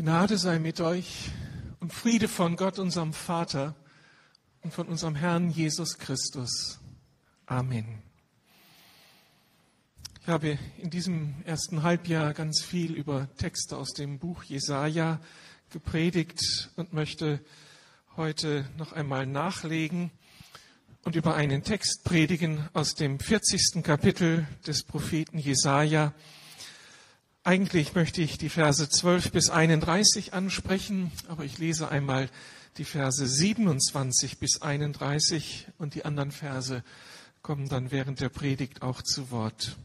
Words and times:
Gnade 0.00 0.38
sei 0.38 0.60
mit 0.60 0.80
euch 0.80 1.28
und 1.80 1.92
Friede 1.92 2.28
von 2.28 2.54
Gott, 2.54 2.78
unserem 2.78 3.12
Vater 3.12 3.74
und 4.62 4.72
von 4.72 4.86
unserem 4.86 5.16
Herrn 5.16 5.50
Jesus 5.50 5.98
Christus. 5.98 6.78
Amen. 7.46 8.00
Ich 10.22 10.28
habe 10.28 10.56
in 10.76 10.90
diesem 10.90 11.34
ersten 11.44 11.82
Halbjahr 11.82 12.32
ganz 12.32 12.62
viel 12.62 12.94
über 12.94 13.26
Texte 13.38 13.76
aus 13.76 13.88
dem 13.90 14.20
Buch 14.20 14.44
Jesaja 14.44 15.18
gepredigt 15.70 16.70
und 16.76 16.92
möchte 16.92 17.40
heute 18.16 18.70
noch 18.76 18.92
einmal 18.92 19.26
nachlegen 19.26 20.12
und 21.02 21.16
über 21.16 21.34
einen 21.34 21.64
Text 21.64 22.04
predigen 22.04 22.68
aus 22.72 22.94
dem 22.94 23.18
40. 23.18 23.82
Kapitel 23.82 24.46
des 24.64 24.84
Propheten 24.84 25.38
Jesaja 25.38 26.14
eigentlich 27.48 27.94
möchte 27.94 28.20
ich 28.20 28.36
die 28.36 28.50
Verse 28.50 28.90
12 28.90 29.32
bis 29.32 29.48
31 29.48 30.34
ansprechen, 30.34 31.10
aber 31.28 31.46
ich 31.46 31.56
lese 31.56 31.88
einmal 31.88 32.28
die 32.76 32.84
Verse 32.84 33.26
27 33.26 34.38
bis 34.38 34.60
31 34.60 35.66
und 35.78 35.94
die 35.94 36.04
anderen 36.04 36.30
Verse 36.30 36.84
kommen 37.40 37.70
dann 37.70 37.90
während 37.90 38.20
der 38.20 38.28
Predigt 38.28 38.82
auch 38.82 39.00
zu 39.00 39.30
Wort. 39.30 39.78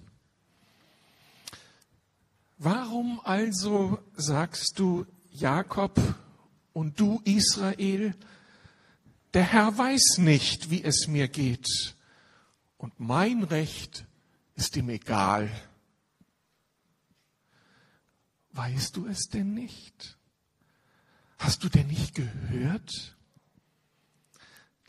Warum 2.58 3.22
also 3.24 3.98
sagst 4.18 4.74
du 4.76 5.06
Jakob 5.32 5.98
und 6.74 7.00
du 7.00 7.22
Israel, 7.24 8.14
der 9.34 9.44
Herr 9.44 9.78
weiß 9.78 10.18
nicht, 10.18 10.70
wie 10.70 10.84
es 10.84 11.08
mir 11.08 11.30
geht 11.30 11.96
und 12.78 13.00
mein 13.00 13.42
Recht 13.42 14.04
ist 14.58 14.76
ihm 14.76 14.90
egal. 14.90 15.50
Weißt 18.54 18.96
du 18.96 19.08
es 19.08 19.30
denn 19.30 19.54
nicht? 19.54 20.18
Hast 21.38 21.64
du 21.64 21.70
denn 21.70 21.88
nicht 21.88 22.16
gehört? 22.16 23.18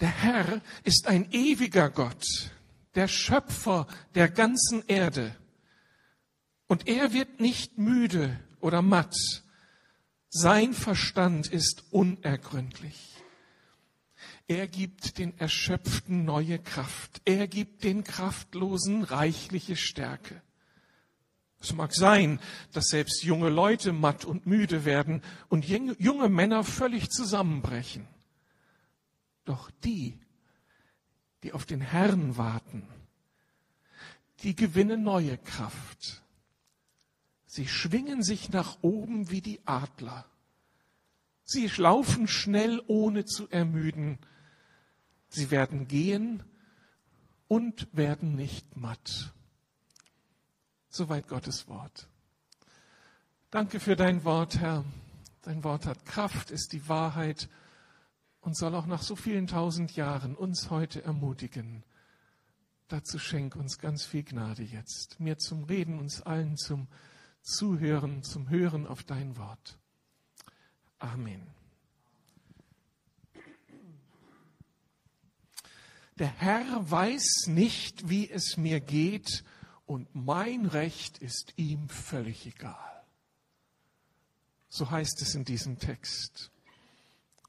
Der 0.00 0.10
Herr 0.10 0.60
ist 0.84 1.06
ein 1.06 1.30
ewiger 1.32 1.88
Gott, 1.88 2.24
der 2.94 3.08
Schöpfer 3.08 3.86
der 4.14 4.28
ganzen 4.28 4.86
Erde. 4.86 5.34
Und 6.66 6.86
er 6.86 7.12
wird 7.12 7.40
nicht 7.40 7.78
müde 7.78 8.38
oder 8.60 8.82
matt. 8.82 9.16
Sein 10.28 10.74
Verstand 10.74 11.46
ist 11.46 11.84
unergründlich. 11.90 13.14
Er 14.46 14.68
gibt 14.68 15.16
den 15.16 15.38
Erschöpften 15.38 16.24
neue 16.24 16.58
Kraft. 16.58 17.22
Er 17.24 17.48
gibt 17.48 17.82
den 17.82 18.04
Kraftlosen 18.04 19.04
reichliche 19.04 19.76
Stärke. 19.76 20.42
Es 21.64 21.72
mag 21.72 21.94
sein, 21.94 22.40
dass 22.72 22.88
selbst 22.88 23.22
junge 23.22 23.48
Leute 23.48 23.94
matt 23.94 24.26
und 24.26 24.44
müde 24.44 24.84
werden 24.84 25.22
und 25.48 25.64
junge 25.66 26.28
Männer 26.28 26.62
völlig 26.62 27.08
zusammenbrechen. 27.08 28.06
Doch 29.46 29.70
die, 29.82 30.18
die 31.42 31.54
auf 31.54 31.64
den 31.64 31.80
Herrn 31.80 32.36
warten, 32.36 32.86
die 34.42 34.54
gewinnen 34.54 35.04
neue 35.04 35.38
Kraft. 35.38 36.22
Sie 37.46 37.66
schwingen 37.66 38.22
sich 38.22 38.50
nach 38.50 38.76
oben 38.82 39.30
wie 39.30 39.40
die 39.40 39.60
Adler. 39.64 40.26
Sie 41.44 41.66
laufen 41.78 42.28
schnell, 42.28 42.82
ohne 42.88 43.24
zu 43.24 43.48
ermüden. 43.48 44.18
Sie 45.28 45.50
werden 45.50 45.88
gehen 45.88 46.42
und 47.48 47.88
werden 47.92 48.36
nicht 48.36 48.76
matt. 48.76 49.32
Soweit 50.96 51.26
Gottes 51.26 51.66
Wort. 51.66 52.06
Danke 53.50 53.80
für 53.80 53.96
dein 53.96 54.22
Wort, 54.22 54.60
Herr. 54.60 54.84
Dein 55.42 55.64
Wort 55.64 55.86
hat 55.86 56.06
Kraft, 56.06 56.52
ist 56.52 56.72
die 56.72 56.88
Wahrheit 56.88 57.48
und 58.40 58.56
soll 58.56 58.76
auch 58.76 58.86
nach 58.86 59.02
so 59.02 59.16
vielen 59.16 59.48
tausend 59.48 59.96
Jahren 59.96 60.36
uns 60.36 60.70
heute 60.70 61.02
ermutigen. 61.02 61.82
Dazu 62.86 63.18
schenk 63.18 63.56
uns 63.56 63.80
ganz 63.80 64.06
viel 64.06 64.22
Gnade 64.22 64.62
jetzt. 64.62 65.18
Mir 65.18 65.36
zum 65.36 65.64
Reden, 65.64 65.98
uns 65.98 66.22
allen 66.22 66.56
zum 66.56 66.86
Zuhören, 67.42 68.22
zum 68.22 68.48
Hören 68.48 68.86
auf 68.86 69.02
dein 69.02 69.36
Wort. 69.36 69.80
Amen. 71.00 71.44
Der 76.20 76.28
Herr 76.28 76.88
weiß 76.88 77.48
nicht, 77.48 78.08
wie 78.08 78.30
es 78.30 78.56
mir 78.56 78.78
geht, 78.78 79.42
und 79.86 80.08
mein 80.14 80.66
Recht 80.66 81.18
ist 81.18 81.54
ihm 81.56 81.88
völlig 81.88 82.46
egal. 82.46 83.04
So 84.68 84.90
heißt 84.90 85.22
es 85.22 85.34
in 85.34 85.44
diesem 85.44 85.78
Text. 85.78 86.50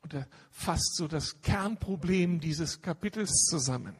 Und 0.01 0.13
er 0.13 0.27
fasst 0.51 0.95
so 0.95 1.07
das 1.07 1.41
Kernproblem 1.41 2.39
dieses 2.39 2.81
Kapitels 2.81 3.31
zusammen. 3.49 3.95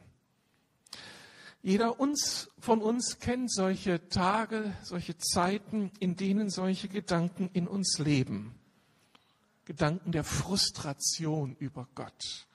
Jeder 1.62 1.98
uns, 1.98 2.48
von 2.60 2.80
uns 2.80 3.18
kennt 3.18 3.52
solche 3.52 4.08
Tage, 4.08 4.72
solche 4.84 5.18
Zeiten, 5.18 5.90
in 5.98 6.14
denen 6.14 6.48
solche 6.48 6.86
Gedanken 6.86 7.50
in 7.52 7.66
uns 7.66 7.98
leben. 7.98 8.54
Gedanken 9.64 10.12
der 10.12 10.22
Frustration 10.22 11.56
über 11.58 11.88
Gott. 11.96 12.46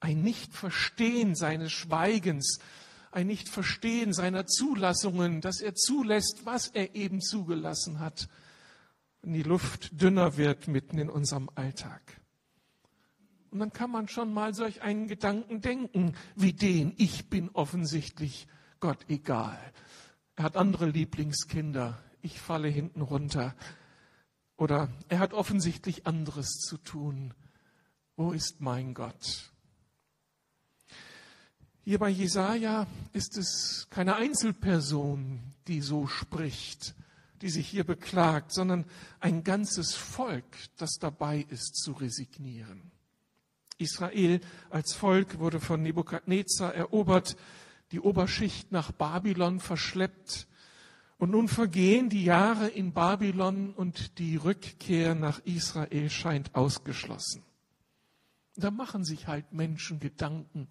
Ein 0.00 0.22
Nichtverstehen 0.22 1.34
seines 1.34 1.72
Schweigens, 1.72 2.60
ein 3.14 3.28
Nichtverstehen 3.28 4.12
seiner 4.12 4.46
Zulassungen, 4.46 5.40
dass 5.40 5.60
er 5.60 5.74
zulässt, 5.74 6.44
was 6.44 6.68
er 6.68 6.94
eben 6.94 7.20
zugelassen 7.20 8.00
hat, 8.00 8.28
wenn 9.22 9.32
die 9.32 9.42
Luft 9.42 10.00
dünner 10.00 10.36
wird 10.36 10.68
mitten 10.68 10.98
in 10.98 11.08
unserem 11.08 11.48
Alltag. 11.54 12.20
Und 13.50 13.60
dann 13.60 13.72
kann 13.72 13.90
man 13.90 14.08
schon 14.08 14.34
mal 14.34 14.52
solch 14.52 14.82
einen 14.82 15.06
Gedanken 15.06 15.60
denken, 15.60 16.16
wie 16.34 16.52
den, 16.52 16.92
ich 16.96 17.30
bin 17.30 17.50
offensichtlich 17.50 18.48
Gott 18.80 18.98
egal. 19.08 19.58
Er 20.34 20.44
hat 20.44 20.56
andere 20.56 20.86
Lieblingskinder, 20.86 22.02
ich 22.20 22.40
falle 22.40 22.66
hinten 22.66 23.00
runter. 23.00 23.54
Oder 24.56 24.90
er 25.08 25.20
hat 25.20 25.34
offensichtlich 25.34 26.04
anderes 26.04 26.48
zu 26.58 26.78
tun. 26.78 27.32
Wo 28.16 28.32
ist 28.32 28.60
mein 28.60 28.92
Gott? 28.92 29.53
Hier 31.86 31.98
bei 31.98 32.08
Jesaja 32.08 32.86
ist 33.12 33.36
es 33.36 33.86
keine 33.90 34.16
Einzelperson, 34.16 35.38
die 35.68 35.82
so 35.82 36.06
spricht, 36.06 36.94
die 37.42 37.50
sich 37.50 37.68
hier 37.68 37.84
beklagt, 37.84 38.52
sondern 38.52 38.86
ein 39.20 39.44
ganzes 39.44 39.94
Volk, 39.94 40.46
das 40.78 40.92
dabei 40.98 41.44
ist 41.50 41.76
zu 41.76 41.92
resignieren. 41.92 42.90
Israel 43.76 44.40
als 44.70 44.94
Volk 44.94 45.38
wurde 45.38 45.60
von 45.60 45.82
Nebukadnezar 45.82 46.74
erobert, 46.74 47.36
die 47.92 48.00
Oberschicht 48.00 48.72
nach 48.72 48.90
Babylon 48.90 49.60
verschleppt. 49.60 50.46
Und 51.18 51.32
nun 51.32 51.48
vergehen 51.48 52.08
die 52.08 52.24
Jahre 52.24 52.68
in 52.68 52.94
Babylon 52.94 53.74
und 53.74 54.18
die 54.18 54.36
Rückkehr 54.36 55.14
nach 55.14 55.38
Israel 55.40 56.08
scheint 56.08 56.54
ausgeschlossen. 56.54 57.42
Da 58.56 58.70
machen 58.70 59.04
sich 59.04 59.26
halt 59.26 59.52
Menschen 59.52 60.00
Gedanken, 60.00 60.68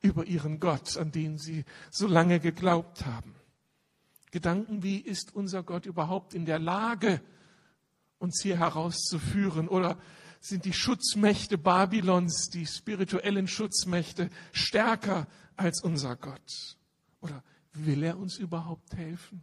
über 0.00 0.26
ihren 0.26 0.60
Gott, 0.60 0.96
an 0.96 1.12
den 1.12 1.38
sie 1.38 1.64
so 1.90 2.06
lange 2.06 2.40
geglaubt 2.40 3.06
haben. 3.06 3.34
Gedanken 4.30 4.82
wie, 4.82 4.98
ist 4.98 5.34
unser 5.34 5.62
Gott 5.62 5.86
überhaupt 5.86 6.34
in 6.34 6.44
der 6.44 6.58
Lage, 6.58 7.22
uns 8.18 8.40
hier 8.42 8.58
herauszuführen? 8.58 9.68
Oder 9.68 9.98
sind 10.40 10.64
die 10.64 10.72
Schutzmächte 10.72 11.58
Babylons, 11.58 12.50
die 12.50 12.66
spirituellen 12.66 13.48
Schutzmächte, 13.48 14.30
stärker 14.52 15.26
als 15.56 15.82
unser 15.82 16.16
Gott? 16.16 16.76
Oder 17.20 17.42
will 17.72 18.02
er 18.02 18.18
uns 18.18 18.36
überhaupt 18.36 18.94
helfen? 18.94 19.42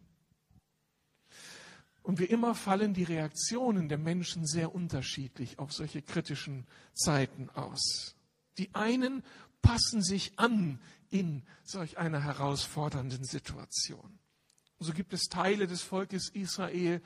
Und 2.04 2.20
wie 2.20 2.26
immer 2.26 2.54
fallen 2.54 2.94
die 2.94 3.04
Reaktionen 3.04 3.88
der 3.88 3.98
Menschen 3.98 4.46
sehr 4.46 4.76
unterschiedlich 4.76 5.58
auf 5.58 5.72
solche 5.72 6.02
kritischen 6.02 6.68
Zeiten 6.94 7.50
aus. 7.50 8.16
Die 8.58 8.76
einen 8.76 9.24
passen 9.64 10.04
sich 10.04 10.38
an 10.38 10.80
in 11.10 11.42
solch 11.64 11.98
einer 11.98 12.22
herausfordernden 12.22 13.24
Situation. 13.24 14.20
so 14.78 14.94
gibt 14.94 15.14
es 15.14 15.30
Teile 15.30 15.66
des 15.66 15.82
Volkes 15.82 16.30
Israel, 16.30 17.02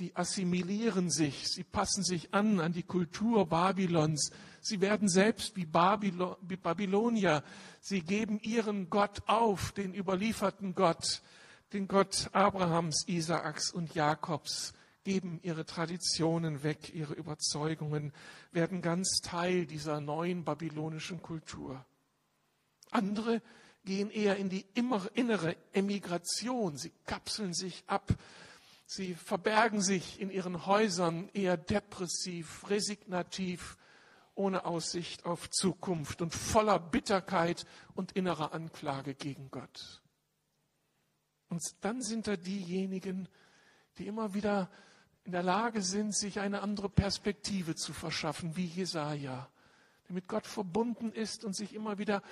die 0.00 0.14
assimilieren 0.16 1.08
sich, 1.08 1.48
sie 1.48 1.62
passen 1.62 2.02
sich 2.02 2.34
an 2.34 2.58
an 2.58 2.72
die 2.72 2.82
Kultur 2.82 3.48
Babylons, 3.48 4.32
sie 4.60 4.80
werden 4.80 5.08
selbst 5.08 5.56
wie, 5.56 5.66
Babylon, 5.66 6.36
wie 6.42 6.56
Babylonier, 6.56 7.44
sie 7.80 8.00
geben 8.02 8.40
ihren 8.40 8.90
Gott 8.90 9.22
auf, 9.26 9.70
den 9.72 9.94
überlieferten 9.94 10.74
Gott, 10.74 11.22
den 11.72 11.86
Gott 11.86 12.28
Abrahams, 12.32 13.04
Isaaks 13.06 13.70
und 13.70 13.94
Jakobs, 13.94 14.72
geben 15.04 15.38
ihre 15.42 15.64
Traditionen 15.64 16.62
weg, 16.62 16.94
ihre 16.94 17.14
Überzeugungen, 17.14 18.12
werden 18.52 18.82
ganz 18.82 19.20
Teil 19.22 19.66
dieser 19.66 20.00
neuen 20.00 20.44
babylonischen 20.44 21.22
Kultur. 21.22 21.84
Andere 22.90 23.42
gehen 23.84 24.10
eher 24.10 24.36
in 24.36 24.48
die 24.48 24.64
innere 24.74 25.56
Emigration. 25.72 26.76
Sie 26.76 26.92
kapseln 27.04 27.52
sich 27.52 27.84
ab. 27.86 28.14
Sie 28.86 29.14
verbergen 29.14 29.82
sich 29.82 30.20
in 30.20 30.30
ihren 30.30 30.66
Häusern 30.66 31.28
eher 31.32 31.56
depressiv, 31.56 32.68
resignativ, 32.68 33.76
ohne 34.34 34.64
Aussicht 34.64 35.26
auf 35.26 35.48
Zukunft 35.50 36.20
und 36.22 36.34
voller 36.34 36.78
Bitterkeit 36.78 37.66
und 37.94 38.12
innerer 38.12 38.52
Anklage 38.52 39.14
gegen 39.14 39.50
Gott. 39.50 40.02
Und 41.48 41.62
dann 41.82 42.02
sind 42.02 42.26
da 42.26 42.36
diejenigen, 42.36 43.28
die 43.98 44.06
immer 44.06 44.34
wieder 44.34 44.70
in 45.24 45.32
der 45.32 45.42
Lage 45.42 45.82
sind, 45.82 46.14
sich 46.14 46.40
eine 46.40 46.62
andere 46.62 46.88
Perspektive 46.88 47.74
zu 47.74 47.92
verschaffen, 47.92 48.56
wie 48.56 48.66
Jesaja, 48.66 49.48
der 50.06 50.14
mit 50.14 50.28
Gott 50.28 50.46
verbunden 50.46 51.12
ist 51.12 51.44
und 51.44 51.56
sich 51.56 51.74
immer 51.74 51.98
wieder 51.98 52.22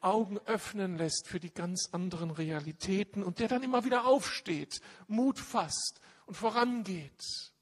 Augen 0.00 0.38
öffnen 0.46 0.96
lässt 0.96 1.28
für 1.28 1.38
die 1.38 1.52
ganz 1.52 1.90
anderen 1.92 2.30
Realitäten 2.30 3.22
und 3.22 3.38
der 3.38 3.48
dann 3.48 3.62
immer 3.62 3.84
wieder 3.84 4.06
aufsteht, 4.06 4.80
Mut 5.08 5.38
fasst 5.38 6.00
und 6.26 6.34
vorangeht, 6.34 7.52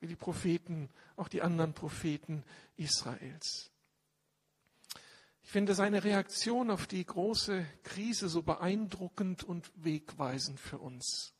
wie 0.00 0.06
die 0.06 0.16
Propheten, 0.16 0.88
auch 1.16 1.28
die 1.28 1.42
anderen 1.42 1.74
Propheten 1.74 2.44
Israels. 2.76 3.70
Ich 5.42 5.50
finde 5.50 5.74
seine 5.74 6.04
Reaktion 6.04 6.70
auf 6.70 6.86
die 6.86 7.04
große 7.04 7.66
Krise 7.82 8.28
so 8.28 8.42
beeindruckend 8.42 9.44
und 9.44 9.70
wegweisend 9.76 10.60
für 10.60 10.78
uns. 10.78 11.34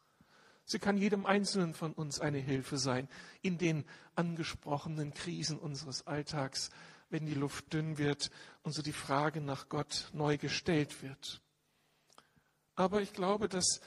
Sie 0.71 0.79
kann 0.79 0.99
jedem 0.99 1.25
Einzelnen 1.25 1.73
von 1.73 1.95
uns 1.95 2.21
eine 2.21 2.37
Hilfe 2.37 2.77
sein 2.77 3.09
in 3.41 3.57
den 3.57 3.87
angesprochenen 4.17 5.15
Krisen 5.15 5.59
unseres 5.59 6.07
Alltags, 6.07 6.69
wenn 7.09 7.25
die 7.25 7.33
Luft 7.33 7.73
dünn 7.73 7.97
wird 7.97 8.31
und 8.65 8.73
so 8.73 8.83
die 8.83 8.93
Frage 8.93 9.41
nach 9.41 9.71
Gott 9.71 10.11
neu 10.13 10.37
gestellt 10.37 11.03
wird. 11.03 11.41
Aber 12.75 13.01
ich 13.01 13.15
glaube, 13.15 13.49
dass 13.49 13.81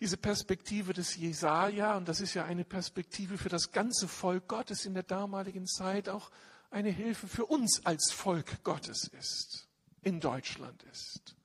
diese 0.00 0.16
Perspektive 0.16 0.94
des 0.94 1.14
Jesaja, 1.14 1.96
und 1.96 2.08
das 2.08 2.20
ist 2.20 2.34
ja 2.34 2.44
eine 2.44 2.64
Perspektive 2.64 3.38
für 3.38 3.48
das 3.48 3.70
ganze 3.70 4.08
Volk 4.08 4.48
Gottes 4.48 4.86
in 4.86 4.94
der 4.94 5.04
damaligen 5.04 5.68
Zeit, 5.68 6.08
auch 6.08 6.32
eine 6.70 6.90
Hilfe 6.90 7.28
für 7.28 7.46
uns 7.46 7.86
als 7.86 8.10
Volk 8.10 8.64
Gottes 8.64 9.06
ist, 9.16 9.68
in 10.02 10.18
Deutschland 10.18 10.82
ist. 10.90 11.36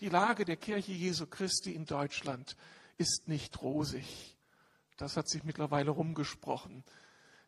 Die 0.00 0.10
Lage 0.10 0.44
der 0.44 0.58
Kirche 0.58 0.92
Jesu 0.92 1.26
Christi 1.26 1.74
in 1.74 1.86
Deutschland 1.86 2.58
ist 3.00 3.28
nicht 3.28 3.62
rosig. 3.62 4.36
Das 4.98 5.16
hat 5.16 5.26
sich 5.26 5.42
mittlerweile 5.42 5.90
rumgesprochen. 5.90 6.84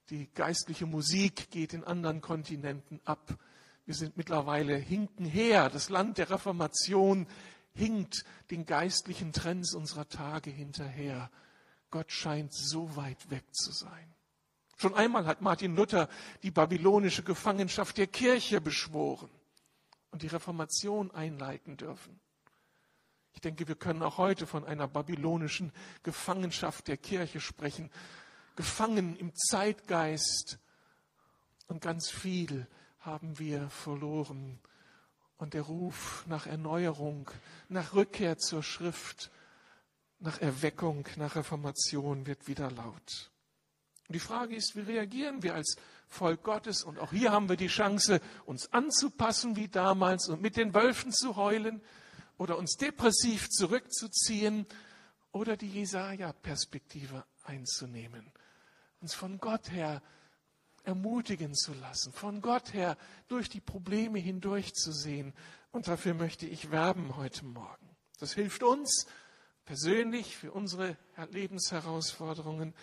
Die 0.09 0.33
geistliche 0.33 0.87
Musik 0.87 1.51
geht 1.51 1.75
in 1.75 1.85
anderen 1.85 2.23
Kontinenten 2.23 3.01
ab. 3.05 3.39
Wir 3.85 3.95
sind 3.95 4.17
mittlerweile 4.17 4.75
hinken 4.75 5.27
her. 5.27 5.69
Das 5.69 5.91
Land 5.91 6.17
der 6.17 6.31
Reformation 6.31 7.27
hinkt 7.75 8.25
den 8.51 8.65
geistlichen 8.65 9.35
Trends 9.35 9.75
unserer 9.75 10.09
Tage 10.09 10.51
hinterher. 10.51 11.31
Gott 11.91 12.11
scheint 12.11 12.55
so 12.55 12.97
weit 12.97 13.31
weg 13.31 13.45
zu 13.55 13.73
sein. 13.73 14.15
Schon 14.79 14.95
einmal 14.95 15.27
hat 15.27 15.43
Martin 15.43 15.77
Luther 15.77 16.09
die 16.43 16.51
babylonische 16.51 17.23
Gefangenschaft 17.23 17.99
der 17.99 18.07
Kirche 18.07 18.63
beschworen 18.63 19.31
und 20.11 20.23
die 20.23 20.29
Reformation 20.29 21.11
einleiten 21.11 21.77
dürfen. 21.77 22.19
Ich 23.35 23.41
denke, 23.41 23.67
wir 23.69 23.75
können 23.75 24.03
auch 24.03 24.19
heute 24.19 24.47
von 24.47 24.65
einer 24.65 24.87
babylonischen 24.87 25.73
Gefangenschaft 26.03 26.89
der 26.89 26.97
Kirche 26.97 27.41
sprechen. 27.41 27.91
Gefangen 28.57 29.17
im 29.17 29.35
Zeitgeist 29.35 30.59
und 31.69 31.81
ganz 31.81 32.11
viel 32.11 32.67
haben 33.01 33.39
wir 33.39 33.69
verloren. 33.71 34.61
Und 35.39 35.55
der 35.55 35.63
Ruf 35.63 36.25
nach 36.29 36.47
Erneuerung, 36.47 37.31
nach 37.69 37.95
Rückkehr 37.95 38.39
zur 38.39 38.63
Schrift, 38.63 39.31
nach 40.21 40.41
Erweckung, 40.41 41.09
nach 41.17 41.35
Reformation 41.35 42.27
wird 42.27 42.47
wieder 42.47 42.71
laut. 42.71 43.31
Und 44.07 44.15
die 44.15 44.21
Frage 44.21 44.55
ist, 44.55 44.77
wie 44.77 44.81
reagieren 44.83 45.43
wir 45.43 45.55
als 45.55 45.77
Volk 46.07 46.45
Gottes? 46.45 46.85
Und 46.85 46.99
auch 46.99 47.11
hier 47.11 47.33
haben 47.33 47.49
wir 47.49 47.57
die 47.57 47.69
Chance, 47.69 48.21
uns 48.45 48.73
anzupassen 48.73 49.57
wie 49.57 49.69
damals 49.69 50.29
und 50.29 50.43
mit 50.43 50.57
den 50.57 50.75
Wölfen 50.75 51.11
zu 51.13 51.35
heulen 51.37 51.83
oder 52.43 52.59
uns 52.59 52.77
depressiv 52.77 53.49
zurückzuziehen 53.51 54.67
oder 55.31 55.57
die 55.57 55.69
Jesaja-Perspektive 55.69 57.25
einzunehmen, 57.45 58.33
uns 59.01 59.15
von 59.15 59.39
Gott 59.39 59.71
her 59.71 60.03
ermutigen 60.83 61.55
zu 61.55 61.73
lassen, 61.75 62.13
von 62.13 62.41
Gott 62.41 62.75
her 62.75 62.97
durch 63.29 63.49
die 63.49 63.61
Probleme 63.61 64.19
hindurchzusehen. 64.19 65.35
Und 65.71 65.87
dafür 65.87 66.15
möchte 66.15 66.45
ich 66.47 66.73
werben 66.73 67.17
heute 67.17 67.45
Morgen. 67.45 67.89
Das 68.19 68.33
hilft 68.33 68.65
uns 68.65 69.07
persönlich 69.65 70.37
für 70.37 70.51
unsere 70.51 70.97
Lebensherausforderungen 71.31 72.75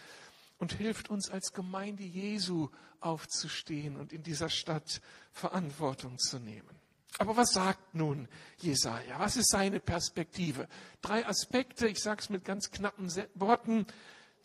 und 0.57 0.71
hilft 0.71 1.09
uns 1.09 1.29
als 1.29 1.51
Gemeinde 1.51 2.03
Jesu 2.03 2.69
aufzustehen 3.01 3.97
und 3.97 4.13
in 4.13 4.23
dieser 4.23 4.47
Stadt 4.47 5.01
Verantwortung 5.33 6.17
zu 6.17 6.39
nehmen. 6.39 6.78
Aber 7.17 7.35
was 7.35 7.51
sagt 7.51 7.95
nun 7.95 8.27
Jesaja? 8.57 9.19
Was 9.19 9.35
ist 9.35 9.50
seine 9.50 9.79
Perspektive? 9.79 10.67
Drei 11.01 11.25
Aspekte, 11.25 11.88
ich 11.88 12.00
sage 12.00 12.21
es 12.21 12.29
mit 12.29 12.45
ganz 12.45 12.71
knappen 12.71 13.11
Worten. 13.35 13.88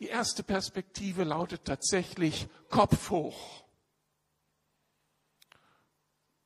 Die 0.01 0.07
erste 0.07 0.43
Perspektive 0.43 1.25
lautet 1.25 1.65
tatsächlich 1.65 2.49
Kopf 2.71 3.11
hoch. 3.11 3.65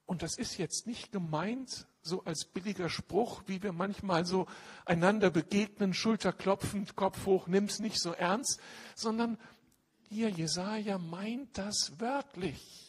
Und 0.04 0.22
das 0.22 0.38
ist 0.38 0.58
jetzt 0.58 0.86
nicht 0.86 1.12
gemeint 1.12 1.86
so 2.02 2.24
als 2.24 2.46
billiger 2.46 2.88
Spruch, 2.88 3.42
wie 3.46 3.62
wir 3.62 3.72
manchmal 3.72 4.24
so 4.24 4.46
einander 4.86 5.30
begegnen, 5.30 5.92
schulterklopfend, 5.92 6.96
Kopf 6.96 7.26
hoch, 7.26 7.46
nimm's 7.46 7.78
nicht 7.78 8.00
so 8.00 8.12
ernst, 8.12 8.60
sondern 8.94 9.38
hier, 10.08 10.30
Jesaja 10.30 10.96
meint 10.96 11.58
das 11.58 11.92
wörtlich. 11.98 12.87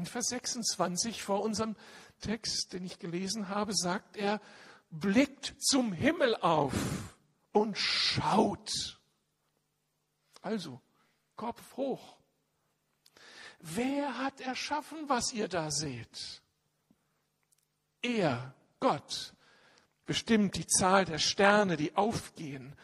In 0.00 0.06
Vers 0.06 0.28
26 0.28 1.22
vor 1.22 1.42
unserem 1.42 1.76
Text, 2.22 2.72
den 2.72 2.86
ich 2.86 2.98
gelesen 2.98 3.50
habe, 3.50 3.74
sagt 3.74 4.16
er, 4.16 4.40
blickt 4.90 5.54
zum 5.58 5.92
Himmel 5.92 6.36
auf 6.36 6.72
und 7.52 7.76
schaut. 7.76 8.98
Also, 10.40 10.80
Kopf 11.36 11.76
hoch. 11.76 12.16
Wer 13.58 14.16
hat 14.16 14.40
erschaffen, 14.40 15.06
was 15.10 15.34
ihr 15.34 15.48
da 15.48 15.70
seht? 15.70 16.40
Er, 18.00 18.54
Gott, 18.78 19.34
bestimmt 20.06 20.56
die 20.56 20.66
Zahl 20.66 21.04
der 21.04 21.18
Sterne, 21.18 21.76
die 21.76 21.94
aufgehen 21.94 22.74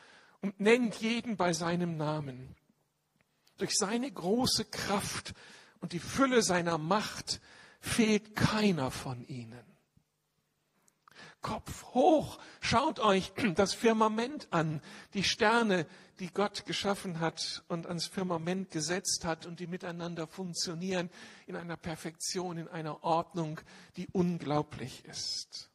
und 0.43 0.61
nennt 0.61 0.97
jeden 0.97 1.39
bei 1.39 1.55
seinem 1.55 1.97
Namen. 1.97 2.55
Durch 3.57 3.75
seine 3.75 4.13
große 4.13 4.67
Kraft 4.67 5.33
und 5.87 5.93
die 5.93 6.01
Fülle 6.01 6.43
seiner 6.43 6.79
Macht 6.79 7.41
fehlt 7.79 8.35
keiner 8.35 8.91
von 8.91 9.25
ihnen. 9.29 9.63
Kopf 11.43 11.85
hoch, 11.95 12.41
schaut 12.61 12.99
euch 12.99 13.33
das 13.55 13.73
Firmament 13.73 14.49
an, 14.51 14.83
die 15.15 15.23
Sterne, 15.23 15.87
die 16.19 16.33
Gott 16.33 16.67
geschaffen 16.67 17.21
hat 17.21 17.63
und 17.69 17.87
ans 17.87 18.09
Firmament 18.09 18.73
gesetzt 18.73 19.25
hat 19.25 19.47
und 19.47 19.61
die 19.61 19.69
miteinander 19.69 20.27
funktionieren 20.27 21.09
in 21.47 21.55
einer 21.55 21.77
Perfektion, 21.77 22.59
in 22.59 22.67
einer 22.67 23.05
Ordnung, 23.05 23.61
die 23.97 24.09
unglaublich 24.11 25.05
ist. 25.05 25.71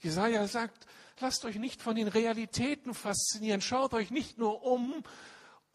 Jesaja 0.00 0.48
sagt, 0.48 0.84
lasst 1.20 1.44
euch 1.44 1.60
nicht 1.60 1.80
von 1.80 1.94
den 1.94 2.08
Realitäten 2.08 2.92
faszinieren, 2.92 3.60
schaut 3.60 3.94
euch 3.94 4.10
nicht 4.10 4.36
nur 4.36 4.64
um 4.64 5.04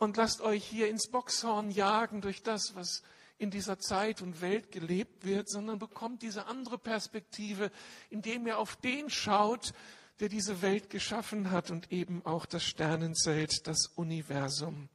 und 0.02 0.18
lasst 0.18 0.42
euch 0.42 0.66
hier 0.66 0.90
ins 0.90 1.10
Boxhorn 1.10 1.70
jagen 1.70 2.22
durch 2.22 2.42
das, 2.42 2.74
was 2.74 3.04
in 3.42 3.50
dieser 3.50 3.80
Zeit 3.80 4.22
und 4.22 4.40
Welt 4.42 4.72
gelebt 4.72 5.26
wird, 5.26 5.50
sondern 5.50 5.80
bekommt 5.80 6.22
diese 6.22 6.46
andere 6.46 6.78
Perspektive, 6.78 7.72
indem 8.12 8.46
ihr 8.46 8.60
auf 8.60 8.76
den 8.76 9.10
schaut, 9.10 9.74
der 10.20 10.30
diese 10.30 10.62
Welt 10.62 10.92
geschaffen 10.92 11.50
hat 11.50 11.72
und 11.72 11.92
eben 11.92 12.24
auch 12.24 12.46
das 12.46 12.64
Sternenzelt, 12.64 13.66
das 13.66 13.88
Universum. 13.96 14.90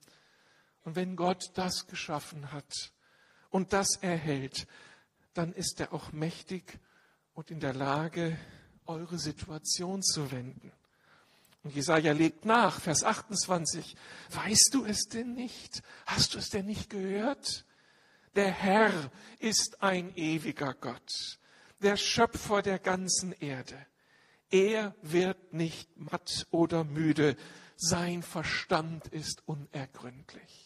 Und 0.85 0.95
wenn 0.95 1.17
Gott 1.17 1.51
das 1.55 1.89
geschaffen 1.89 2.53
hat 2.53 2.93
und 3.51 3.73
das 3.73 3.97
erhält, 3.97 4.69
dann 5.35 5.53
ist 5.53 5.81
er 5.81 5.93
auch 5.93 6.13
mächtig 6.13 6.79
und 7.35 7.51
in 7.51 7.59
der 7.59 7.75
Lage, 7.75 8.39
eure 8.87 9.19
Situation 9.19 10.05
zu 10.05 10.31
wenden. 10.31 10.71
Und 11.65 11.75
Jesaja 11.75 12.13
legt 12.13 12.45
nach, 12.45 12.81
Vers 12.81 13.03
28. 13.03 13.97
Weißt 14.31 14.71
du 14.73 14.85
es 14.85 15.09
denn 15.09 15.35
nicht? 15.35 15.83
Hast 16.07 16.35
du 16.35 16.39
es 16.39 16.49
denn 16.49 16.67
nicht 16.67 16.89
gehört? 16.89 17.66
Der 18.37 18.51
Herr 18.51 18.93
ist 19.39 19.83
ein 19.83 20.15
ewiger 20.15 20.75
Gott, 20.75 21.39
der 21.81 21.97
Schöpfer 21.97 22.61
der 22.61 22.79
ganzen 22.79 23.33
Erde. 23.33 23.87
Er 24.51 24.95
wird 25.01 25.55
nicht 25.55 25.97
matt 25.97 26.47
oder 26.51 26.85
müde. 26.85 27.35
Sein 27.77 28.23
Verstand 28.23 29.09
ist 29.09 29.43
unergründlich. 29.47 30.66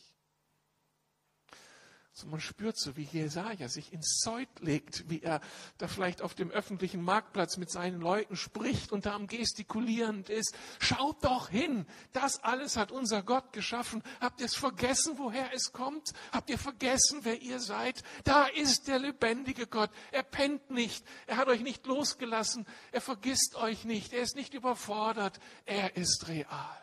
Man 2.24 2.40
spürt 2.40 2.78
so, 2.78 2.96
wie 2.96 3.04
Jesaja 3.04 3.68
sich 3.68 3.92
ins 3.92 4.18
Zeug 4.18 4.48
legt, 4.60 5.08
wie 5.08 5.22
er 5.22 5.40
da 5.78 5.88
vielleicht 5.88 6.22
auf 6.22 6.34
dem 6.34 6.50
öffentlichen 6.50 7.02
Marktplatz 7.02 7.56
mit 7.56 7.70
seinen 7.70 8.00
Leuten 8.00 8.36
spricht 8.36 8.92
und 8.92 9.06
da 9.06 9.14
am 9.14 9.26
gestikulierend 9.26 10.28
ist. 10.28 10.54
Schaut 10.78 11.24
doch 11.24 11.48
hin, 11.48 11.86
das 12.12 12.42
alles 12.42 12.76
hat 12.76 12.92
unser 12.92 13.22
Gott 13.22 13.52
geschaffen. 13.52 14.02
Habt 14.20 14.40
ihr 14.40 14.46
es 14.46 14.54
vergessen, 14.54 15.14
woher 15.16 15.52
es 15.54 15.72
kommt? 15.72 16.12
Habt 16.32 16.50
ihr 16.50 16.58
vergessen, 16.58 17.20
wer 17.22 17.40
ihr 17.40 17.60
seid? 17.60 18.02
Da 18.24 18.46
ist 18.46 18.88
der 18.88 18.98
lebendige 18.98 19.66
Gott. 19.66 19.90
Er 20.12 20.22
pennt 20.22 20.70
nicht. 20.70 21.04
Er 21.26 21.36
hat 21.36 21.48
euch 21.48 21.60
nicht 21.60 21.86
losgelassen. 21.86 22.66
Er 22.92 23.00
vergisst 23.00 23.54
euch 23.56 23.84
nicht. 23.84 24.12
Er 24.12 24.22
ist 24.22 24.36
nicht 24.36 24.54
überfordert. 24.54 25.40
Er 25.64 25.96
ist 25.96 26.28
real. 26.28 26.76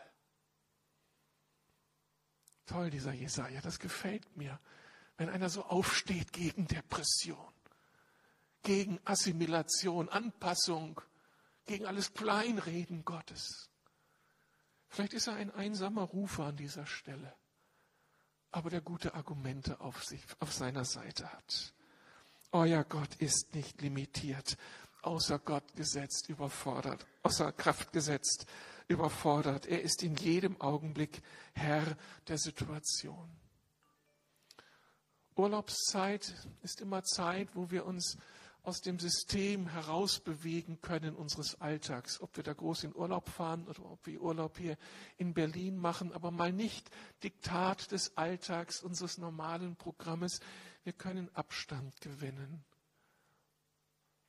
Toll, 2.68 2.90
dieser 2.90 3.12
Jesaja, 3.14 3.62
das 3.62 3.78
gefällt 3.78 4.36
mir 4.36 4.60
wenn 5.18 5.28
einer 5.28 5.50
so 5.50 5.64
aufsteht 5.64 6.32
gegen 6.32 6.66
Depression, 6.66 7.52
gegen 8.62 8.98
Assimilation, 9.04 10.08
Anpassung, 10.08 11.00
gegen 11.66 11.84
alles 11.84 12.14
Kleinreden 12.14 13.04
Gottes. 13.04 13.68
Vielleicht 14.88 15.12
ist 15.12 15.26
er 15.26 15.34
ein 15.34 15.50
einsamer 15.50 16.02
Rufer 16.02 16.44
an 16.44 16.56
dieser 16.56 16.86
Stelle, 16.86 17.34
aber 18.52 18.70
der 18.70 18.80
gute 18.80 19.14
Argumente 19.14 19.80
auf, 19.80 20.02
sich, 20.04 20.22
auf 20.38 20.52
seiner 20.52 20.84
Seite 20.84 21.30
hat. 21.30 21.74
Euer 22.52 22.84
Gott 22.84 23.16
ist 23.16 23.54
nicht 23.54 23.82
limitiert, 23.82 24.56
außer 25.02 25.38
Gott 25.40 25.74
gesetzt, 25.74 26.28
überfordert, 26.28 27.06
außer 27.22 27.52
Kraft 27.52 27.92
gesetzt, 27.92 28.46
überfordert. 28.86 29.66
Er 29.66 29.82
ist 29.82 30.02
in 30.02 30.14
jedem 30.16 30.58
Augenblick 30.60 31.20
Herr 31.52 31.96
der 32.28 32.38
Situation. 32.38 33.28
Urlaubszeit 35.38 36.34
ist 36.62 36.80
immer 36.80 37.04
Zeit, 37.04 37.48
wo 37.54 37.70
wir 37.70 37.86
uns 37.86 38.18
aus 38.64 38.80
dem 38.80 38.98
System 38.98 39.68
herausbewegen 39.68 40.80
können 40.80 41.14
unseres 41.14 41.60
Alltags, 41.60 42.20
ob 42.20 42.36
wir 42.36 42.44
da 42.44 42.52
groß 42.52 42.84
in 42.84 42.94
Urlaub 42.94 43.28
fahren 43.28 43.66
oder 43.68 43.84
ob 43.84 44.04
wir 44.04 44.20
Urlaub 44.20 44.58
hier 44.58 44.76
in 45.16 45.32
Berlin 45.32 45.78
machen, 45.78 46.12
aber 46.12 46.32
mal 46.32 46.52
nicht 46.52 46.90
Diktat 47.22 47.92
des 47.92 48.16
Alltags 48.16 48.82
unseres 48.82 49.16
normalen 49.16 49.76
Programmes. 49.76 50.40
Wir 50.82 50.92
können 50.92 51.30
Abstand 51.34 52.00
gewinnen. 52.00 52.64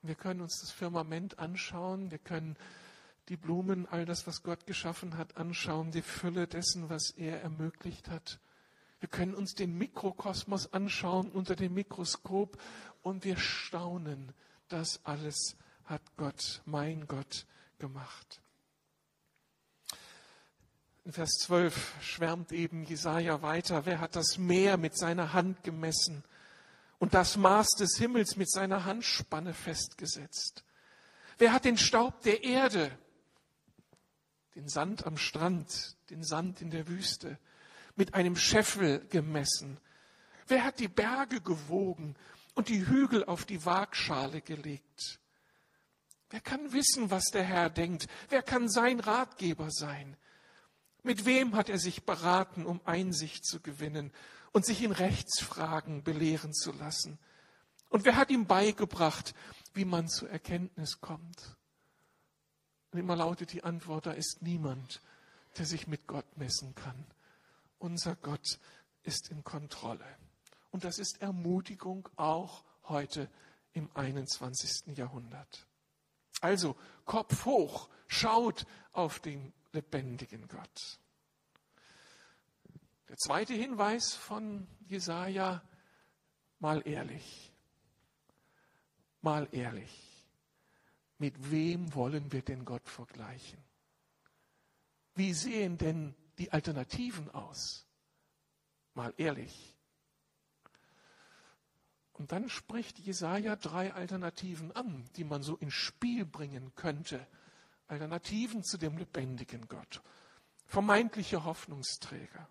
Wir 0.01 0.15
können 0.15 0.41
uns 0.41 0.61
das 0.61 0.71
Firmament 0.71 1.39
anschauen, 1.39 2.11
wir 2.11 2.19
können 2.19 2.55
die 3.27 3.35
Blumen, 3.35 3.87
all 3.87 4.05
das, 4.05 4.25
was 4.27 4.43
Gott 4.43 4.65
geschaffen 4.65 5.17
hat, 5.17 5.37
anschauen, 5.37 5.91
die 5.91 6.01
Fülle 6.01 6.47
dessen, 6.47 6.89
was 6.89 7.09
er 7.11 7.41
ermöglicht 7.41 8.09
hat. 8.09 8.39
Wir 8.99 9.09
können 9.09 9.33
uns 9.33 9.55
den 9.55 9.77
Mikrokosmos 9.77 10.73
anschauen 10.73 11.31
unter 11.31 11.55
dem 11.55 11.73
Mikroskop 11.73 12.61
und 13.01 13.23
wir 13.23 13.37
staunen. 13.37 14.33
Das 14.67 14.99
alles 15.05 15.55
hat 15.85 16.01
Gott, 16.17 16.61
mein 16.65 17.07
Gott, 17.07 17.45
gemacht. 17.79 18.41
In 21.05 21.13
Vers 21.13 21.31
12 21.39 21.95
schwärmt 22.01 22.51
eben 22.51 22.83
Jesaja 22.83 23.41
weiter. 23.41 23.85
Wer 23.85 23.99
hat 23.99 24.15
das 24.15 24.37
Meer 24.37 24.77
mit 24.77 24.97
seiner 24.97 25.33
Hand 25.33 25.63
gemessen 25.63 26.23
und 26.99 27.13
das 27.13 27.37
Maß 27.37 27.69
des 27.79 27.97
Himmels 27.97 28.35
mit 28.35 28.51
seiner 28.51 28.85
Handspanne 28.85 29.53
festgesetzt? 29.53 30.63
Wer 31.37 31.53
hat 31.53 31.63
den 31.63 31.77
Staub 31.77 32.21
der 32.23 32.43
Erde, 32.43 32.91
den 34.55 34.67
Sand 34.67 35.05
am 35.07 35.17
Strand, 35.17 35.95
den 36.09 36.21
Sand 36.21 36.61
in 36.61 36.69
der 36.69 36.87
Wüste, 36.87 37.39
mit 37.99 38.13
einem 38.13 38.37
Scheffel 38.37 39.05
gemessen? 39.09 39.77
Wer 40.47 40.63
hat 40.63 40.79
die 40.79 40.87
Berge 40.87 41.41
gewogen 41.41 42.15
und 42.55 42.69
die 42.69 42.87
Hügel 42.87 43.25
auf 43.25 43.43
die 43.43 43.65
Waagschale 43.65 44.41
gelegt? 44.41 45.19
Wer 46.29 46.39
kann 46.39 46.71
wissen, 46.71 47.11
was 47.11 47.25
der 47.25 47.43
Herr 47.43 47.69
denkt? 47.69 48.07
Wer 48.29 48.41
kann 48.41 48.69
sein 48.69 49.01
Ratgeber 49.01 49.69
sein? 49.69 50.15
Mit 51.03 51.25
wem 51.25 51.55
hat 51.55 51.67
er 51.67 51.77
sich 51.77 52.05
beraten, 52.05 52.65
um 52.65 52.79
Einsicht 52.85 53.45
zu 53.45 53.59
gewinnen 53.59 54.13
und 54.53 54.65
sich 54.65 54.81
in 54.81 54.93
Rechtsfragen 54.93 56.01
belehren 56.01 56.53
zu 56.53 56.71
lassen? 56.71 57.19
Und 57.89 58.05
wer 58.05 58.15
hat 58.15 58.29
ihm 58.29 58.45
beigebracht, 58.45 59.33
wie 59.73 59.85
man 59.85 60.07
zur 60.07 60.29
Erkenntnis 60.29 61.01
kommt? 61.01 61.57
Und 62.91 62.99
immer 62.99 63.17
lautet 63.17 63.51
die 63.51 63.65
Antwort, 63.65 64.05
da 64.05 64.11
ist 64.11 64.41
niemand, 64.41 65.01
der 65.57 65.65
sich 65.65 65.87
mit 65.87 66.07
Gott 66.07 66.37
messen 66.37 66.75
kann. 66.75 67.05
Unser 67.79 68.15
Gott 68.15 68.59
ist 69.03 69.29
in 69.29 69.43
Kontrolle. 69.43 70.05
Und 70.71 70.83
das 70.83 70.99
ist 70.99 71.21
Ermutigung 71.21 72.07
auch 72.15 72.63
heute 72.83 73.29
im 73.73 73.89
21. 73.95 74.95
Jahrhundert. 74.97 75.65
Also 76.41 76.75
Kopf 77.05 77.45
hoch, 77.45 77.89
schaut 78.07 78.65
auf 78.91 79.19
den 79.19 79.53
lebendigen 79.71 80.47
Gott. 80.47 80.99
Der 83.07 83.17
zweite 83.17 83.53
Hinweis 83.53 84.13
von 84.13 84.67
Jesaja, 84.87 85.63
mal 86.59 86.85
ehrlich. 86.87 87.51
Mal 89.21 89.47
ehrlich. 89.51 90.09
Mit 91.17 91.51
wem 91.51 91.93
wollen 91.95 92.31
wir 92.31 92.41
denn 92.41 92.63
Gott 92.63 92.87
vergleichen? 92.87 93.59
Wie 95.15 95.33
sehen 95.33 95.77
denn 95.77 96.15
die 96.39 96.51
Alternativen 96.51 97.29
aus? 97.29 97.85
Mal 98.93 99.13
ehrlich. 99.17 99.75
Und 102.13 102.31
dann 102.33 102.49
spricht 102.49 102.99
Jesaja 102.99 103.55
drei 103.55 103.93
Alternativen 103.93 104.73
an, 104.73 105.09
die 105.15 105.23
man 105.23 105.41
so 105.41 105.55
ins 105.55 105.73
Spiel 105.73 106.25
bringen 106.25 106.73
könnte. 106.75 107.25
Alternativen 107.87 108.63
zu 108.63 108.77
dem 108.77 108.97
lebendigen 108.97 109.67
Gott. 109.67 110.01
Vermeintliche 110.65 111.45
Hoffnungsträger. 111.45 112.49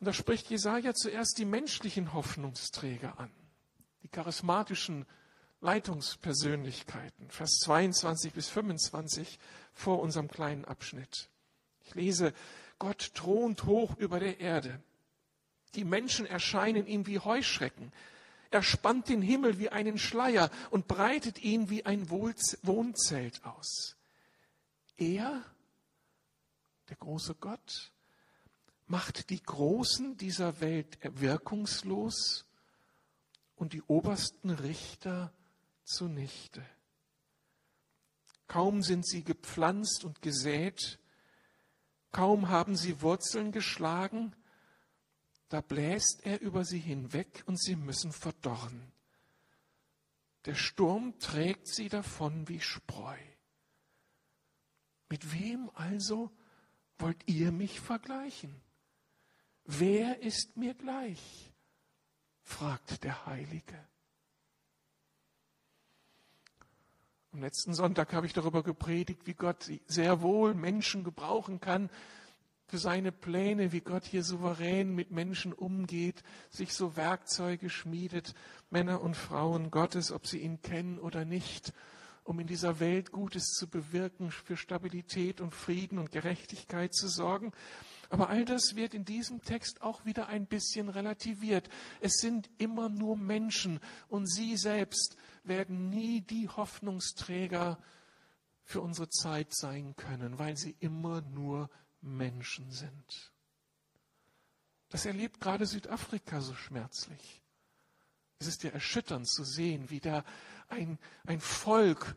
Und 0.00 0.06
da 0.06 0.12
spricht 0.12 0.48
Jesaja 0.48 0.94
zuerst 0.94 1.38
die 1.38 1.44
menschlichen 1.44 2.12
Hoffnungsträger 2.12 3.18
an. 3.18 3.30
Die 4.02 4.08
charismatischen 4.08 5.06
Leitungspersönlichkeiten. 5.60 7.30
Vers 7.30 7.58
22 7.64 8.32
bis 8.32 8.48
25 8.48 9.38
vor 9.72 10.00
unserem 10.00 10.28
kleinen 10.28 10.64
Abschnitt. 10.64 11.30
Ich 11.84 11.94
lese, 11.94 12.32
Gott 12.78 13.14
thront 13.14 13.64
hoch 13.64 13.96
über 13.96 14.18
der 14.18 14.40
Erde. 14.40 14.82
Die 15.74 15.84
Menschen 15.84 16.26
erscheinen 16.26 16.86
ihm 16.86 17.06
wie 17.06 17.18
Heuschrecken. 17.18 17.92
Er 18.50 18.62
spannt 18.62 19.08
den 19.08 19.22
Himmel 19.22 19.58
wie 19.58 19.70
einen 19.70 19.98
Schleier 19.98 20.50
und 20.70 20.86
breitet 20.86 21.42
ihn 21.42 21.70
wie 21.70 21.84
ein 21.84 22.08
Wohnzelt 22.10 23.44
aus. 23.44 23.96
Er, 24.96 25.44
der 26.88 26.96
große 26.96 27.34
Gott, 27.34 27.92
macht 28.86 29.30
die 29.30 29.42
Großen 29.42 30.16
dieser 30.16 30.60
Welt 30.60 30.98
wirkungslos 31.02 32.46
und 33.56 33.72
die 33.72 33.82
obersten 33.82 34.50
Richter 34.50 35.32
zunichte. 35.84 36.64
Kaum 38.46 38.82
sind 38.82 39.06
sie 39.06 39.24
gepflanzt 39.24 40.04
und 40.04 40.22
gesät, 40.22 40.98
Kaum 42.14 42.48
haben 42.48 42.76
sie 42.76 43.02
Wurzeln 43.02 43.50
geschlagen, 43.50 44.36
da 45.48 45.60
bläst 45.60 46.24
er 46.24 46.40
über 46.40 46.64
sie 46.64 46.78
hinweg 46.78 47.42
und 47.46 47.60
sie 47.60 47.74
müssen 47.74 48.12
verdorren. 48.12 48.92
Der 50.44 50.54
Sturm 50.54 51.18
trägt 51.18 51.66
sie 51.66 51.88
davon 51.88 52.48
wie 52.48 52.60
Spreu. 52.60 53.18
Mit 55.08 55.32
wem 55.32 55.68
also 55.74 56.30
wollt 56.98 57.20
ihr 57.26 57.50
mich 57.50 57.80
vergleichen? 57.80 58.62
Wer 59.64 60.22
ist 60.22 60.56
mir 60.56 60.74
gleich? 60.74 61.52
fragt 62.42 63.02
der 63.02 63.26
Heilige. 63.26 63.88
Am 67.34 67.40
letzten 67.40 67.74
Sonntag 67.74 68.12
habe 68.12 68.26
ich 68.26 68.32
darüber 68.32 68.62
gepredigt, 68.62 69.22
wie 69.26 69.34
Gott 69.34 69.68
sehr 69.88 70.22
wohl 70.22 70.54
Menschen 70.54 71.02
gebrauchen 71.02 71.60
kann 71.60 71.90
für 72.68 72.78
seine 72.78 73.10
Pläne, 73.10 73.72
wie 73.72 73.80
Gott 73.80 74.04
hier 74.04 74.22
souverän 74.22 74.94
mit 74.94 75.10
Menschen 75.10 75.52
umgeht, 75.52 76.22
sich 76.48 76.72
so 76.72 76.94
Werkzeuge 76.94 77.70
schmiedet, 77.70 78.36
Männer 78.70 79.00
und 79.00 79.16
Frauen 79.16 79.72
Gottes, 79.72 80.12
ob 80.12 80.28
sie 80.28 80.38
ihn 80.38 80.62
kennen 80.62 81.00
oder 81.00 81.24
nicht, 81.24 81.72
um 82.22 82.38
in 82.38 82.46
dieser 82.46 82.78
Welt 82.78 83.10
Gutes 83.10 83.46
zu 83.46 83.66
bewirken, 83.66 84.30
für 84.30 84.56
Stabilität 84.56 85.40
und 85.40 85.52
Frieden 85.52 85.98
und 85.98 86.12
Gerechtigkeit 86.12 86.94
zu 86.94 87.08
sorgen. 87.08 87.50
Aber 88.10 88.28
all 88.28 88.44
das 88.44 88.74
wird 88.74 88.94
in 88.94 89.04
diesem 89.04 89.42
Text 89.42 89.82
auch 89.82 90.04
wieder 90.04 90.28
ein 90.28 90.46
bisschen 90.46 90.88
relativiert. 90.88 91.68
Es 92.00 92.14
sind 92.14 92.50
immer 92.58 92.88
nur 92.88 93.16
Menschen 93.16 93.80
und 94.08 94.26
sie 94.26 94.56
selbst 94.56 95.16
werden 95.42 95.90
nie 95.90 96.20
die 96.20 96.48
Hoffnungsträger 96.48 97.78
für 98.62 98.80
unsere 98.80 99.08
Zeit 99.10 99.54
sein 99.54 99.94
können, 99.96 100.38
weil 100.38 100.56
sie 100.56 100.74
immer 100.80 101.20
nur 101.20 101.70
Menschen 102.00 102.70
sind. 102.70 103.32
Das 104.88 105.06
erlebt 105.06 105.40
gerade 105.40 105.66
Südafrika 105.66 106.40
so 106.40 106.54
schmerzlich. 106.54 107.42
Es 108.38 108.46
ist 108.46 108.62
ja 108.62 108.70
erschütternd 108.70 109.28
zu 109.28 109.44
sehen, 109.44 109.90
wie 109.90 110.00
da 110.00 110.24
ein, 110.68 110.98
ein 111.24 111.40
Volk 111.40 112.16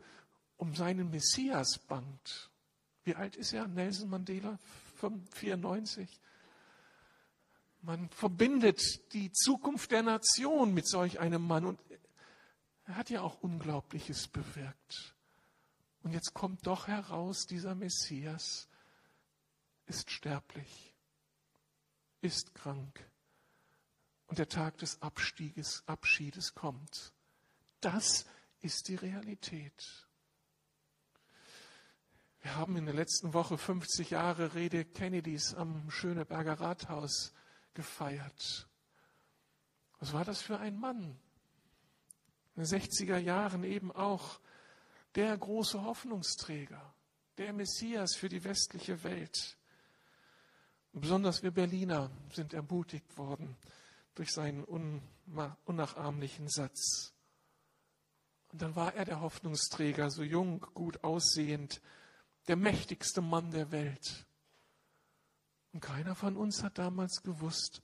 um 0.56 0.74
seinen 0.74 1.10
Messias 1.10 1.78
bangt. 1.78 2.50
Wie 3.04 3.14
alt 3.14 3.36
ist 3.36 3.52
er? 3.52 3.66
Nelson 3.66 4.10
Mandela? 4.10 4.58
94. 5.32 6.20
Man 7.82 8.08
verbindet 8.10 9.12
die 9.12 9.32
Zukunft 9.32 9.92
der 9.92 10.02
Nation 10.02 10.74
mit 10.74 10.88
solch 10.88 11.20
einem 11.20 11.46
Mann 11.46 11.64
und 11.64 11.80
er 12.86 12.96
hat 12.96 13.10
ja 13.10 13.22
auch 13.22 13.42
Unglaubliches 13.42 14.28
bewirkt. 14.28 15.14
Und 16.02 16.12
jetzt 16.12 16.32
kommt 16.34 16.66
doch 16.66 16.86
heraus, 16.86 17.46
dieser 17.46 17.74
Messias 17.74 18.68
ist 19.86 20.10
sterblich, 20.10 20.94
ist 22.20 22.54
krank. 22.54 23.06
Und 24.26 24.38
der 24.38 24.48
Tag 24.48 24.78
des 24.78 25.00
Abstieges, 25.02 25.82
Abschiedes 25.86 26.54
kommt. 26.54 27.12
Das 27.80 28.26
ist 28.60 28.88
die 28.88 28.96
Realität. 28.96 30.07
Wir 32.48 32.56
haben 32.56 32.78
in 32.78 32.86
der 32.86 32.94
letzten 32.94 33.34
Woche 33.34 33.58
50 33.58 34.08
Jahre 34.08 34.54
Rede 34.54 34.86
Kennedys 34.86 35.54
am 35.54 35.90
Schöneberger 35.90 36.58
Rathaus 36.58 37.34
gefeiert. 37.74 38.66
Was 39.98 40.14
war 40.14 40.24
das 40.24 40.40
für 40.40 40.58
ein 40.58 40.80
Mann? 40.80 41.20
In 42.56 42.62
den 42.62 42.64
60er 42.64 43.18
Jahren 43.18 43.64
eben 43.64 43.92
auch 43.92 44.40
der 45.14 45.36
große 45.36 45.84
Hoffnungsträger, 45.84 46.80
der 47.36 47.52
Messias 47.52 48.16
für 48.16 48.30
die 48.30 48.42
westliche 48.42 49.04
Welt. 49.04 49.58
Und 50.94 51.02
besonders 51.02 51.42
wir 51.42 51.50
Berliner 51.50 52.10
sind 52.32 52.54
ermutigt 52.54 53.18
worden 53.18 53.58
durch 54.14 54.32
seinen 54.32 54.64
unnachahmlichen 54.64 56.48
Satz. 56.48 57.12
Und 58.52 58.62
dann 58.62 58.74
war 58.74 58.94
er 58.94 59.04
der 59.04 59.20
Hoffnungsträger, 59.20 60.10
so 60.10 60.22
jung, 60.22 60.60
gut 60.72 61.04
aussehend, 61.04 61.82
der 62.48 62.56
mächtigste 62.56 63.20
Mann 63.20 63.50
der 63.50 63.70
Welt. 63.70 64.26
Und 65.72 65.80
keiner 65.80 66.14
von 66.14 66.36
uns 66.36 66.62
hat 66.62 66.78
damals 66.78 67.22
gewusst, 67.22 67.82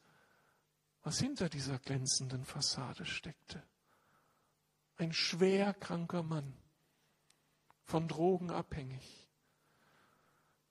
was 1.02 1.18
hinter 1.20 1.50
dieser 1.50 1.78
glänzenden 1.78 2.44
Fassade 2.44 3.04
steckte. 3.04 3.62
Ein 4.96 5.12
schwer 5.12 5.74
kranker 5.74 6.22
Mann, 6.22 6.56
von 7.82 8.08
Drogen 8.08 8.50
abhängig. 8.50 9.28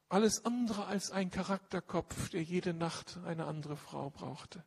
Alles 0.09 0.43
andere 0.45 0.85
als 0.85 1.11
ein 1.11 1.29
Charakterkopf, 1.29 2.29
der 2.29 2.43
jede 2.43 2.73
Nacht 2.73 3.17
eine 3.25 3.45
andere 3.45 3.77
Frau 3.77 4.09
brauchte. 4.09 4.63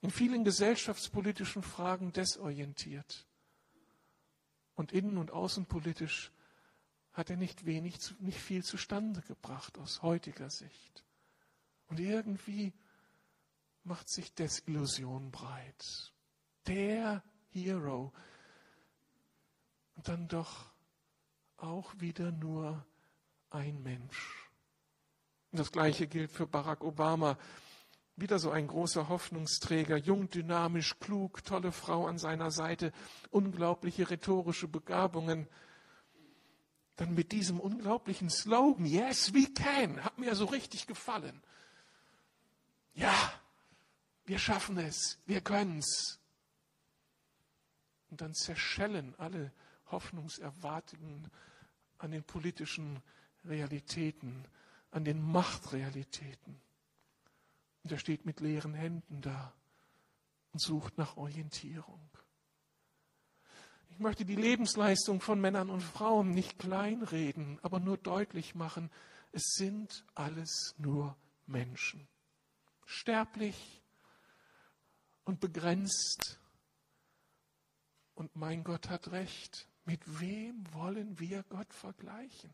In 0.00 0.10
vielen 0.10 0.44
gesellschaftspolitischen 0.44 1.62
Fragen 1.62 2.12
desorientiert 2.12 3.26
und 4.74 4.92
innen- 4.92 5.18
und 5.18 5.30
außenpolitisch 5.30 6.30
hat 7.14 7.30
er 7.30 7.36
nicht 7.36 7.64
wenig, 7.64 7.98
nicht 8.18 8.38
viel 8.38 8.64
zustande 8.64 9.22
gebracht 9.22 9.78
aus 9.78 10.02
heutiger 10.02 10.50
Sicht. 10.50 11.04
Und 11.86 12.00
irgendwie 12.00 12.72
macht 13.84 14.08
sich 14.08 14.34
Desillusion 14.34 15.30
breit. 15.30 16.12
Der 16.66 17.22
Hero. 17.50 18.12
Und 19.94 20.08
dann 20.08 20.26
doch 20.26 20.72
auch 21.56 21.94
wieder 22.00 22.32
nur 22.32 22.84
ein 23.50 23.82
Mensch. 23.82 24.50
Und 25.52 25.60
das 25.60 25.70
Gleiche 25.70 26.08
gilt 26.08 26.32
für 26.32 26.48
Barack 26.48 26.82
Obama. 26.82 27.38
Wieder 28.16 28.40
so 28.40 28.50
ein 28.50 28.66
großer 28.66 29.08
Hoffnungsträger, 29.08 29.96
jung, 29.96 30.30
dynamisch, 30.30 30.98
klug, 30.98 31.44
tolle 31.44 31.70
Frau 31.70 32.06
an 32.06 32.18
seiner 32.18 32.50
Seite, 32.50 32.92
unglaubliche 33.30 34.10
rhetorische 34.10 34.66
Begabungen. 34.66 35.48
Dann 36.96 37.14
mit 37.14 37.32
diesem 37.32 37.58
unglaublichen 37.58 38.30
Slogan, 38.30 38.86
Yes, 38.86 39.34
we 39.34 39.52
can, 39.52 40.02
hat 40.04 40.18
mir 40.18 40.34
so 40.36 40.44
richtig 40.44 40.86
gefallen. 40.86 41.42
Ja, 42.94 43.32
wir 44.26 44.38
schaffen 44.38 44.78
es, 44.78 45.18
wir 45.26 45.40
können's. 45.40 46.20
Und 48.10 48.20
dann 48.20 48.34
zerschellen 48.34 49.14
alle 49.18 49.52
Hoffnungserwartungen 49.90 51.30
an 51.98 52.12
den 52.12 52.22
politischen 52.22 53.02
Realitäten, 53.44 54.44
an 54.92 55.04
den 55.04 55.20
Machtrealitäten. 55.20 56.60
Und 57.82 57.92
er 57.92 57.98
steht 57.98 58.24
mit 58.24 58.40
leeren 58.40 58.74
Händen 58.74 59.20
da 59.20 59.52
und 60.52 60.60
sucht 60.60 60.96
nach 60.96 61.16
Orientierung. 61.16 62.08
Ich 63.94 64.00
möchte 64.00 64.24
die 64.24 64.34
Lebensleistung 64.34 65.20
von 65.20 65.40
Männern 65.40 65.70
und 65.70 65.80
Frauen 65.80 66.32
nicht 66.32 66.58
kleinreden, 66.58 67.60
aber 67.62 67.78
nur 67.78 67.96
deutlich 67.96 68.56
machen, 68.56 68.90
es 69.30 69.54
sind 69.54 70.04
alles 70.16 70.74
nur 70.78 71.16
Menschen. 71.46 72.08
Sterblich 72.86 73.84
und 75.22 75.38
begrenzt. 75.38 76.40
Und 78.16 78.34
mein 78.34 78.64
Gott 78.64 78.88
hat 78.88 79.12
recht. 79.12 79.68
Mit 79.84 80.00
wem 80.20 80.64
wollen 80.72 81.20
wir 81.20 81.44
Gott 81.44 81.72
vergleichen? 81.72 82.52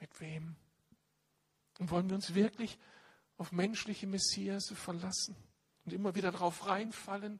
Mit 0.00 0.20
wem? 0.20 0.56
Und 1.78 1.92
wollen 1.92 2.08
wir 2.08 2.16
uns 2.16 2.34
wirklich 2.34 2.80
auf 3.36 3.52
menschliche 3.52 4.08
Messias 4.08 4.72
verlassen 4.74 5.36
und 5.84 5.92
immer 5.92 6.16
wieder 6.16 6.32
darauf 6.32 6.66
reinfallen? 6.66 7.38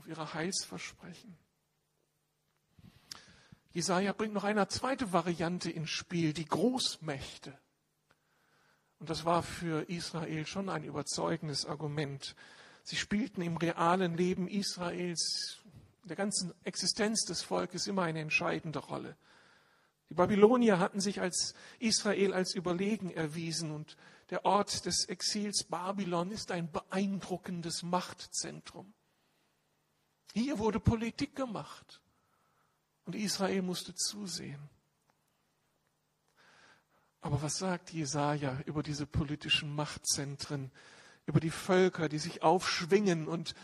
Auf 0.00 0.08
ihre 0.08 0.32
Heilsversprechen. 0.32 1.36
Jesaja 3.72 4.14
bringt 4.14 4.32
noch 4.32 4.44
eine 4.44 4.66
zweite 4.68 5.12
Variante 5.12 5.70
ins 5.70 5.90
Spiel, 5.90 6.32
die 6.32 6.46
Großmächte. 6.46 7.52
Und 8.98 9.10
das 9.10 9.26
war 9.26 9.42
für 9.42 9.90
Israel 9.90 10.46
schon 10.46 10.70
ein 10.70 10.84
überzeugendes 10.84 11.66
Argument. 11.66 12.34
Sie 12.82 12.96
spielten 12.96 13.42
im 13.42 13.58
realen 13.58 14.16
Leben 14.16 14.48
Israels, 14.48 15.58
der 16.04 16.16
ganzen 16.16 16.54
Existenz 16.64 17.26
des 17.26 17.42
Volkes 17.42 17.86
immer 17.86 18.02
eine 18.02 18.20
entscheidende 18.20 18.78
Rolle. 18.78 19.18
Die 20.08 20.14
Babylonier 20.14 20.78
hatten 20.78 21.00
sich 21.00 21.20
als 21.20 21.54
Israel 21.78 22.32
als 22.32 22.54
überlegen 22.54 23.10
erwiesen 23.10 23.70
und 23.70 23.98
der 24.30 24.46
Ort 24.46 24.86
des 24.86 25.04
Exils 25.10 25.64
Babylon 25.64 26.30
ist 26.30 26.52
ein 26.52 26.72
beeindruckendes 26.72 27.82
Machtzentrum. 27.82 28.94
Hier 30.34 30.58
wurde 30.58 30.78
Politik 30.78 31.34
gemacht 31.34 32.00
und 33.04 33.14
Israel 33.14 33.62
musste 33.62 33.94
zusehen. 33.94 34.68
Aber 37.20 37.42
was 37.42 37.58
sagt 37.58 37.92
Jesaja 37.92 38.60
über 38.64 38.82
diese 38.82 39.06
politischen 39.06 39.74
Machtzentren, 39.74 40.70
über 41.26 41.40
die 41.40 41.50
Völker, 41.50 42.08
die 42.08 42.18
sich 42.18 42.42
aufschwingen 42.42 43.28
und 43.28 43.54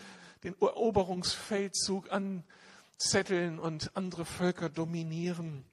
den 0.44 0.54
Eroberungsfeldzug 0.60 2.10
anzetteln 2.10 3.58
und 3.58 3.96
andere 3.96 4.24
Völker 4.24 4.68
dominieren? 4.68 5.64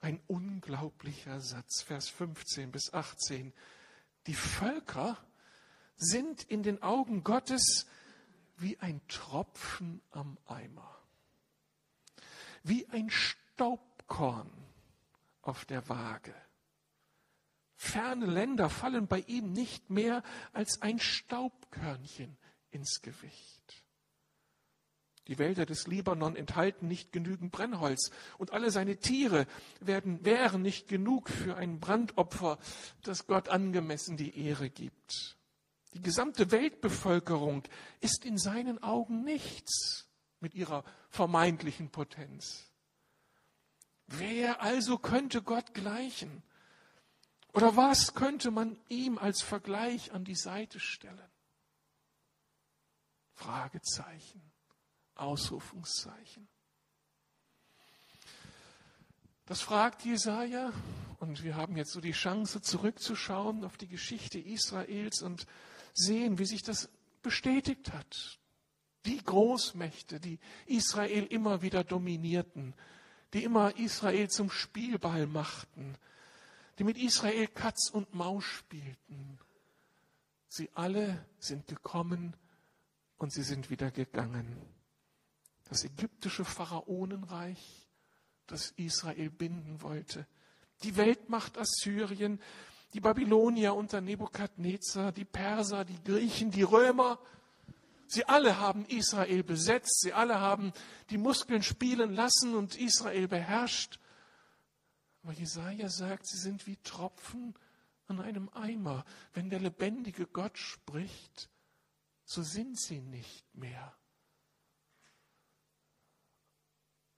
Ein 0.00 0.20
unglaublicher 0.26 1.40
Satz, 1.40 1.82
Vers 1.82 2.08
15 2.08 2.72
bis 2.72 2.92
18. 2.92 3.52
Die 4.26 4.34
Völker 4.34 5.16
sind 5.96 6.42
in 6.42 6.62
den 6.62 6.82
Augen 6.82 7.22
Gottes 7.22 7.86
wie 8.62 8.78
ein 8.78 9.00
Tropfen 9.08 10.00
am 10.10 10.38
Eimer, 10.46 10.96
wie 12.62 12.88
ein 12.88 13.10
Staubkorn 13.10 14.50
auf 15.42 15.64
der 15.64 15.88
Waage. 15.88 16.34
Ferne 17.76 18.26
Länder 18.26 18.70
fallen 18.70 19.08
bei 19.08 19.20
ihm 19.26 19.52
nicht 19.52 19.90
mehr 19.90 20.22
als 20.52 20.80
ein 20.82 21.00
Staubkörnchen 21.00 22.36
ins 22.70 23.02
Gewicht. 23.02 23.82
Die 25.28 25.38
Wälder 25.38 25.66
des 25.66 25.86
Libanon 25.86 26.36
enthalten 26.36 26.88
nicht 26.88 27.12
genügend 27.12 27.52
Brennholz 27.52 28.10
und 28.38 28.52
alle 28.52 28.70
seine 28.70 28.96
Tiere 28.98 29.46
werden, 29.80 30.24
wären 30.24 30.62
nicht 30.62 30.88
genug 30.88 31.28
für 31.28 31.56
ein 31.56 31.80
Brandopfer, 31.80 32.58
das 33.02 33.26
Gott 33.26 33.48
angemessen 33.48 34.16
die 34.16 34.36
Ehre 34.46 34.68
gibt. 34.68 35.36
Die 35.94 36.02
gesamte 36.02 36.50
Weltbevölkerung 36.50 37.64
ist 38.00 38.24
in 38.24 38.38
seinen 38.38 38.82
Augen 38.82 39.24
nichts 39.24 40.08
mit 40.40 40.54
ihrer 40.54 40.84
vermeintlichen 41.10 41.90
Potenz. 41.90 42.70
Wer 44.06 44.62
also 44.62 44.98
könnte 44.98 45.42
Gott 45.42 45.74
gleichen? 45.74 46.42
Oder 47.52 47.76
was 47.76 48.14
könnte 48.14 48.50
man 48.50 48.78
ihm 48.88 49.18
als 49.18 49.42
Vergleich 49.42 50.12
an 50.12 50.24
die 50.24 50.34
Seite 50.34 50.80
stellen? 50.80 51.30
Fragezeichen, 53.34 54.42
Ausrufungszeichen. 55.14 56.48
Das 59.46 59.60
fragt 59.60 60.04
Jesaja. 60.04 60.72
Und 61.18 61.44
wir 61.44 61.56
haben 61.56 61.76
jetzt 61.76 61.92
so 61.92 62.00
die 62.00 62.12
Chance, 62.12 62.62
zurückzuschauen 62.62 63.64
auf 63.64 63.76
die 63.76 63.86
Geschichte 63.86 64.38
Israels 64.38 65.22
und 65.22 65.46
sehen, 65.94 66.38
wie 66.38 66.44
sich 66.44 66.62
das 66.62 66.88
bestätigt 67.22 67.92
hat. 67.92 68.38
Die 69.04 69.22
Großmächte, 69.22 70.20
die 70.20 70.38
Israel 70.66 71.24
immer 71.26 71.62
wieder 71.62 71.84
dominierten, 71.84 72.74
die 73.32 73.44
immer 73.44 73.76
Israel 73.76 74.28
zum 74.28 74.50
Spielball 74.50 75.26
machten, 75.26 75.96
die 76.78 76.84
mit 76.84 76.98
Israel 76.98 77.48
Katz 77.48 77.90
und 77.90 78.14
Maus 78.14 78.44
spielten. 78.44 79.38
Sie 80.48 80.70
alle 80.74 81.24
sind 81.38 81.66
gekommen 81.66 82.36
und 83.16 83.32
sie 83.32 83.42
sind 83.42 83.70
wieder 83.70 83.90
gegangen. 83.90 84.56
Das 85.68 85.84
ägyptische 85.84 86.44
Pharaonenreich, 86.44 87.88
das 88.46 88.72
Israel 88.72 89.30
binden 89.30 89.80
wollte, 89.80 90.26
die 90.82 90.96
Weltmacht 90.96 91.56
Assyrien, 91.56 92.40
die 92.92 93.00
Babylonier 93.00 93.74
unter 93.74 94.00
Nebukadnezar, 94.00 95.12
die 95.12 95.24
Perser, 95.24 95.84
die 95.84 96.02
Griechen, 96.04 96.50
die 96.50 96.62
Römer, 96.62 97.18
sie 98.06 98.24
alle 98.26 98.58
haben 98.58 98.84
Israel 98.86 99.42
besetzt, 99.42 100.00
sie 100.00 100.12
alle 100.12 100.40
haben 100.40 100.72
die 101.10 101.18
Muskeln 101.18 101.62
spielen 101.62 102.14
lassen 102.14 102.54
und 102.54 102.76
Israel 102.76 103.28
beherrscht. 103.28 103.98
Aber 105.22 105.32
Jesaja 105.32 105.88
sagt, 105.88 106.26
sie 106.26 106.38
sind 106.38 106.66
wie 106.66 106.76
Tropfen 106.76 107.54
an 108.08 108.20
einem 108.20 108.48
Eimer. 108.50 109.04
Wenn 109.32 109.50
der 109.50 109.60
lebendige 109.60 110.26
Gott 110.26 110.58
spricht, 110.58 111.48
so 112.24 112.42
sind 112.42 112.78
sie 112.78 113.00
nicht 113.00 113.54
mehr. 113.54 113.96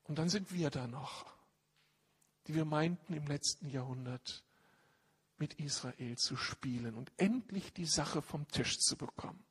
Und 0.05 0.19
dann 0.19 0.29
sind 0.29 0.53
wir 0.53 0.71
da 0.71 0.87
noch, 0.87 1.27
die 2.47 2.55
wir 2.55 2.67
meinten 2.67 3.15
im 3.15 3.27
letzten 3.27 3.71
Jahrhundert 3.71 4.45
mit 5.45 5.61
Israel 5.61 6.17
zu 6.17 6.39
spielen 6.39 6.95
und 6.95 7.13
endlich 7.19 7.75
die 7.75 7.85
Sache 7.85 8.23
vom 8.23 8.49
Tisch 8.49 8.79
zu 8.79 8.97
bekommen. 8.97 9.45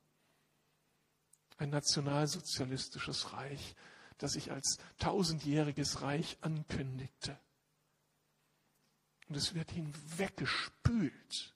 Ein 1.56 1.70
nationalsozialistisches 1.70 3.32
Reich, 3.32 3.76
das 4.18 4.32
sich 4.32 4.50
als 4.50 4.78
tausendjähriges 4.98 6.02
Reich 6.02 6.36
ankündigte. 6.40 7.38
Und 9.28 9.36
es 9.36 9.54
wird 9.54 9.70
hinweggespült 9.70 11.54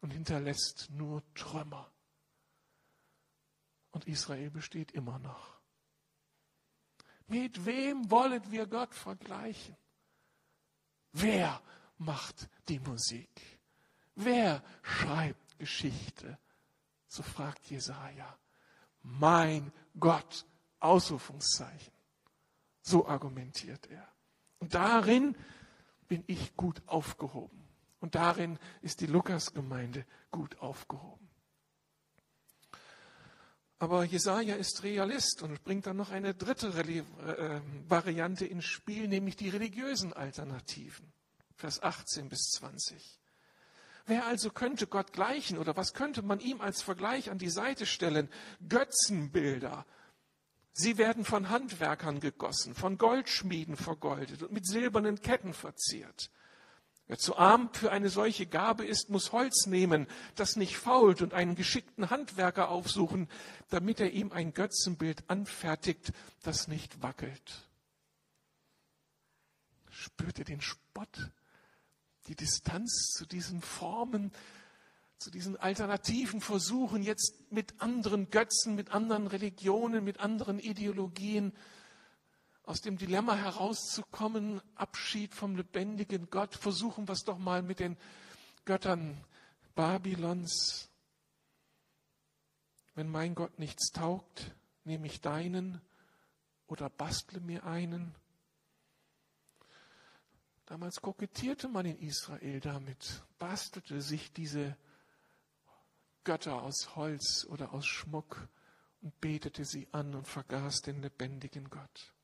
und 0.00 0.12
hinterlässt 0.12 0.88
nur 0.88 1.22
Trümmer. 1.34 1.92
Und 3.90 4.06
Israel 4.06 4.50
besteht 4.50 4.92
immer 4.92 5.18
noch. 5.18 5.60
Mit 7.26 7.66
wem 7.66 8.10
wollen 8.10 8.50
wir 8.50 8.66
Gott 8.66 8.94
vergleichen? 8.94 9.76
Wer 11.12 11.60
macht 12.00 12.48
die 12.68 12.80
Musik? 12.80 13.60
Wer 14.14 14.62
schreibt 14.82 15.58
Geschichte? 15.58 16.38
So 17.06 17.22
fragt 17.22 17.70
Jesaja. 17.70 18.36
Mein 19.02 19.72
Gott, 19.98 20.46
Ausrufungszeichen. 20.80 21.92
So 22.82 23.06
argumentiert 23.06 23.86
er. 23.86 24.06
Und 24.58 24.74
darin 24.74 25.36
bin 26.08 26.24
ich 26.26 26.56
gut 26.56 26.82
aufgehoben. 26.86 27.60
Und 28.00 28.14
darin 28.14 28.58
ist 28.82 29.00
die 29.00 29.06
Lukasgemeinde 29.06 30.06
gut 30.30 30.58
aufgehoben. 30.58 31.28
Aber 33.78 34.04
Jesaja 34.04 34.56
ist 34.56 34.82
Realist 34.82 35.42
und 35.42 35.62
bringt 35.64 35.86
dann 35.86 35.96
noch 35.96 36.10
eine 36.10 36.34
dritte 36.34 36.68
äh, 36.68 37.60
Variante 37.88 38.44
ins 38.44 38.66
Spiel, 38.66 39.08
nämlich 39.08 39.36
die 39.36 39.48
religiösen 39.48 40.12
Alternativen. 40.12 41.10
Vers 41.60 41.82
18 41.82 42.28
bis 42.28 42.50
20. 42.52 43.20
Wer 44.06 44.26
also 44.26 44.50
könnte 44.50 44.86
Gott 44.86 45.12
gleichen 45.12 45.58
oder 45.58 45.76
was 45.76 45.92
könnte 45.92 46.22
man 46.22 46.40
ihm 46.40 46.60
als 46.60 46.82
Vergleich 46.82 47.30
an 47.30 47.38
die 47.38 47.50
Seite 47.50 47.86
stellen? 47.86 48.28
Götzenbilder. 48.66 49.86
Sie 50.72 50.96
werden 50.96 51.24
von 51.24 51.50
Handwerkern 51.50 52.20
gegossen, 52.20 52.74
von 52.74 52.96
Goldschmieden 52.96 53.76
vergoldet 53.76 54.42
und 54.42 54.52
mit 54.52 54.66
silbernen 54.66 55.20
Ketten 55.20 55.52
verziert. 55.52 56.30
Wer 57.06 57.18
zu 57.18 57.36
arm 57.36 57.74
für 57.74 57.90
eine 57.92 58.08
solche 58.08 58.46
Gabe 58.46 58.86
ist, 58.86 59.10
muss 59.10 59.32
Holz 59.32 59.66
nehmen, 59.66 60.06
das 60.36 60.56
nicht 60.56 60.76
fault, 60.76 61.22
und 61.22 61.34
einen 61.34 61.56
geschickten 61.56 62.08
Handwerker 62.08 62.68
aufsuchen, 62.68 63.28
damit 63.68 64.00
er 64.00 64.12
ihm 64.12 64.32
ein 64.32 64.54
Götzenbild 64.54 65.28
anfertigt, 65.28 66.12
das 66.42 66.68
nicht 66.68 67.02
wackelt. 67.02 67.68
Spürt 69.90 70.38
ihr 70.38 70.44
den 70.44 70.60
Spott, 70.60 71.30
die 72.30 72.36
Distanz 72.36 73.10
zu 73.12 73.26
diesen 73.26 73.60
Formen, 73.60 74.30
zu 75.18 75.32
diesen 75.32 75.56
alternativen 75.56 76.40
Versuchen, 76.40 77.02
jetzt 77.02 77.50
mit 77.50 77.82
anderen 77.82 78.30
Götzen, 78.30 78.76
mit 78.76 78.92
anderen 78.92 79.26
Religionen, 79.26 80.04
mit 80.04 80.20
anderen 80.20 80.60
Ideologien 80.60 81.52
aus 82.62 82.82
dem 82.82 82.98
Dilemma 82.98 83.34
herauszukommen, 83.34 84.62
Abschied 84.76 85.34
vom 85.34 85.56
lebendigen 85.56 86.30
Gott, 86.30 86.54
versuchen 86.54 87.08
wir 87.08 87.14
es 87.14 87.24
doch 87.24 87.36
mal 87.36 87.62
mit 87.62 87.80
den 87.80 87.96
Göttern 88.64 89.24
Babylons. 89.74 90.88
Wenn 92.94 93.08
mein 93.08 93.34
Gott 93.34 93.58
nichts 93.58 93.90
taugt, 93.90 94.54
nehme 94.84 95.08
ich 95.08 95.20
deinen 95.20 95.80
oder 96.68 96.88
bastle 96.90 97.40
mir 97.40 97.64
einen. 97.64 98.14
Damals 100.70 101.02
kokettierte 101.02 101.66
man 101.66 101.84
in 101.84 101.98
Israel 101.98 102.60
damit, 102.60 103.24
bastelte 103.40 104.00
sich 104.00 104.32
diese 104.32 104.76
Götter 106.22 106.62
aus 106.62 106.94
Holz 106.94 107.44
oder 107.50 107.74
aus 107.74 107.84
Schmuck 107.86 108.46
und 109.00 109.20
betete 109.20 109.64
sie 109.64 109.88
an 109.90 110.14
und 110.14 110.28
vergaß 110.28 110.82
den 110.82 111.02
lebendigen 111.02 111.70
Gott. 111.70 112.14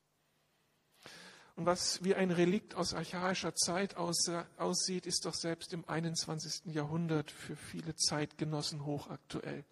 Und 1.57 1.65
was 1.65 2.01
wie 2.05 2.15
ein 2.15 2.31
Relikt 2.31 2.73
aus 2.75 2.93
archaischer 2.93 3.53
Zeit 3.53 3.97
aussieht, 3.97 5.05
ist 5.05 5.25
doch 5.25 5.33
selbst 5.33 5.73
im 5.73 5.83
21. 5.85 6.73
Jahrhundert 6.73 7.31
für 7.31 7.57
viele 7.57 7.97
Zeitgenossen 7.97 8.85
hochaktuell. 8.85 9.65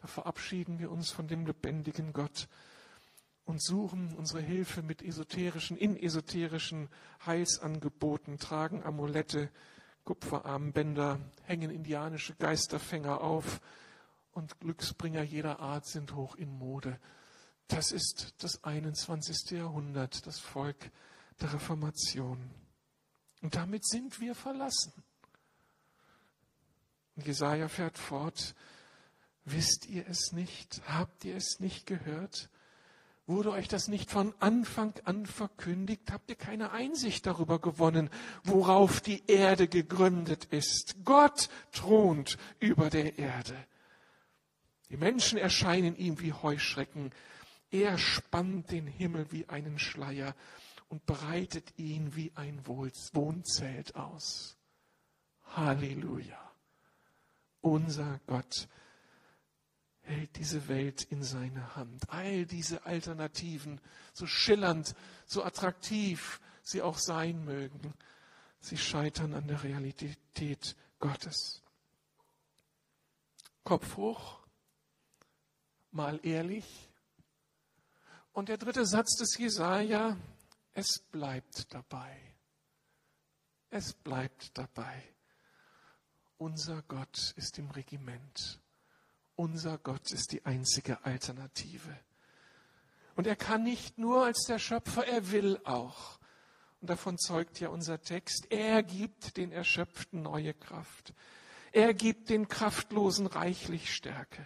Da 0.00 0.06
verabschieden 0.06 0.78
wir 0.78 0.90
uns 0.90 1.10
von 1.10 1.28
dem 1.28 1.44
lebendigen 1.44 2.14
Gott 2.14 2.48
und 3.48 3.62
suchen 3.62 4.14
unsere 4.14 4.42
Hilfe 4.42 4.82
mit 4.82 5.00
esoterischen, 5.00 5.78
in 5.78 5.96
esoterischen 5.96 6.90
Heilsangeboten, 7.24 8.38
tragen 8.38 8.82
Amulette, 8.82 9.50
Kupferarmbänder, 10.04 11.18
hängen 11.44 11.70
indianische 11.70 12.34
Geisterfänger 12.34 13.22
auf 13.22 13.62
und 14.32 14.60
Glücksbringer 14.60 15.22
jeder 15.22 15.60
Art 15.60 15.86
sind 15.86 16.14
hoch 16.14 16.36
in 16.36 16.50
Mode. 16.58 17.00
Das 17.68 17.90
ist 17.90 18.34
das 18.42 18.64
21. 18.64 19.52
Jahrhundert, 19.52 20.26
das 20.26 20.38
Volk 20.38 20.90
der 21.40 21.54
Reformation. 21.54 22.50
Und 23.40 23.56
damit 23.56 23.86
sind 23.86 24.20
wir 24.20 24.34
verlassen. 24.34 24.92
Und 27.16 27.26
Jesaja 27.26 27.68
fährt 27.68 27.96
fort. 27.96 28.54
Wisst 29.46 29.86
ihr 29.86 30.06
es 30.06 30.32
nicht? 30.32 30.82
Habt 30.86 31.24
ihr 31.24 31.36
es 31.36 31.60
nicht 31.60 31.86
gehört? 31.86 32.50
Wurde 33.28 33.52
euch 33.52 33.68
das 33.68 33.88
nicht 33.88 34.10
von 34.10 34.32
Anfang 34.40 34.94
an 35.04 35.26
verkündigt? 35.26 36.10
Habt 36.10 36.30
ihr 36.30 36.36
keine 36.36 36.70
Einsicht 36.70 37.26
darüber 37.26 37.58
gewonnen, 37.58 38.08
worauf 38.42 39.02
die 39.02 39.22
Erde 39.26 39.68
gegründet 39.68 40.46
ist? 40.46 40.96
Gott 41.04 41.50
thront 41.70 42.38
über 42.58 42.88
der 42.88 43.18
Erde. 43.18 43.54
Die 44.88 44.96
Menschen 44.96 45.36
erscheinen 45.36 45.94
ihm 45.94 46.20
wie 46.20 46.32
Heuschrecken. 46.32 47.12
Er 47.70 47.98
spannt 47.98 48.70
den 48.70 48.86
Himmel 48.86 49.26
wie 49.30 49.46
einen 49.50 49.78
Schleier 49.78 50.34
und 50.88 51.04
breitet 51.04 51.78
ihn 51.78 52.16
wie 52.16 52.32
ein 52.34 52.66
Wohnzelt 52.66 53.94
aus. 53.94 54.56
Halleluja. 55.54 56.50
Unser 57.60 58.20
Gott 58.26 58.68
hält 60.08 60.36
diese 60.36 60.68
Welt 60.68 61.04
in 61.04 61.22
seine 61.22 61.76
Hand. 61.76 62.08
All 62.10 62.46
diese 62.46 62.84
Alternativen, 62.86 63.80
so 64.12 64.26
schillernd, 64.26 64.94
so 65.26 65.44
attraktiv 65.44 66.40
sie 66.62 66.82
auch 66.82 66.98
sein 66.98 67.44
mögen, 67.44 67.94
sie 68.60 68.76
scheitern 68.76 69.34
an 69.34 69.46
der 69.46 69.62
Realität 69.62 70.76
Gottes. 70.98 71.62
Kopf 73.64 73.96
hoch, 73.96 74.40
mal 75.90 76.20
ehrlich. 76.22 76.90
Und 78.32 78.48
der 78.48 78.56
dritte 78.56 78.86
Satz 78.86 79.16
des 79.16 79.36
Jesaja, 79.36 80.16
es 80.72 81.00
bleibt 81.10 81.72
dabei. 81.74 82.16
Es 83.70 83.92
bleibt 83.92 84.56
dabei. 84.56 85.02
Unser 86.38 86.82
Gott 86.82 87.34
ist 87.36 87.58
im 87.58 87.70
Regiment. 87.70 88.60
Unser 89.38 89.78
Gott 89.78 90.10
ist 90.10 90.32
die 90.32 90.44
einzige 90.44 91.04
Alternative. 91.04 91.96
Und 93.14 93.28
er 93.28 93.36
kann 93.36 93.62
nicht 93.62 93.96
nur 93.96 94.24
als 94.24 94.46
der 94.48 94.58
Schöpfer, 94.58 95.06
er 95.06 95.30
will 95.30 95.60
auch. 95.62 96.18
Und 96.80 96.90
davon 96.90 97.18
zeugt 97.18 97.60
ja 97.60 97.68
unser 97.68 98.00
Text. 98.00 98.50
Er 98.50 98.82
gibt 98.82 99.36
den 99.36 99.52
Erschöpften 99.52 100.22
neue 100.22 100.54
Kraft. 100.54 101.14
Er 101.70 101.94
gibt 101.94 102.30
den 102.30 102.48
Kraftlosen 102.48 103.28
reichlich 103.28 103.94
Stärke. 103.94 104.44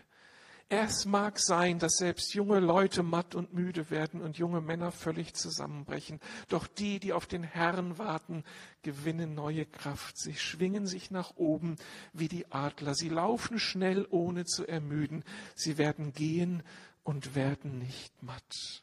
Es 0.74 1.04
mag 1.04 1.38
sein, 1.38 1.78
dass 1.78 1.96
selbst 1.98 2.32
junge 2.32 2.58
Leute 2.58 3.02
matt 3.02 3.34
und 3.34 3.52
müde 3.52 3.90
werden 3.90 4.22
und 4.22 4.38
junge 4.38 4.62
Männer 4.62 4.90
völlig 4.90 5.34
zusammenbrechen. 5.34 6.18
Doch 6.48 6.66
die, 6.66 6.98
die 6.98 7.12
auf 7.12 7.26
den 7.26 7.42
Herrn 7.42 7.98
warten, 7.98 8.42
gewinnen 8.80 9.34
neue 9.34 9.66
Kraft. 9.66 10.16
Sie 10.16 10.34
schwingen 10.34 10.86
sich 10.86 11.10
nach 11.10 11.36
oben 11.36 11.76
wie 12.14 12.28
die 12.28 12.50
Adler. 12.50 12.94
Sie 12.94 13.10
laufen 13.10 13.58
schnell, 13.58 14.06
ohne 14.08 14.46
zu 14.46 14.66
ermüden. 14.66 15.24
Sie 15.54 15.76
werden 15.76 16.14
gehen 16.14 16.62
und 17.02 17.34
werden 17.34 17.78
nicht 17.78 18.22
matt. 18.22 18.82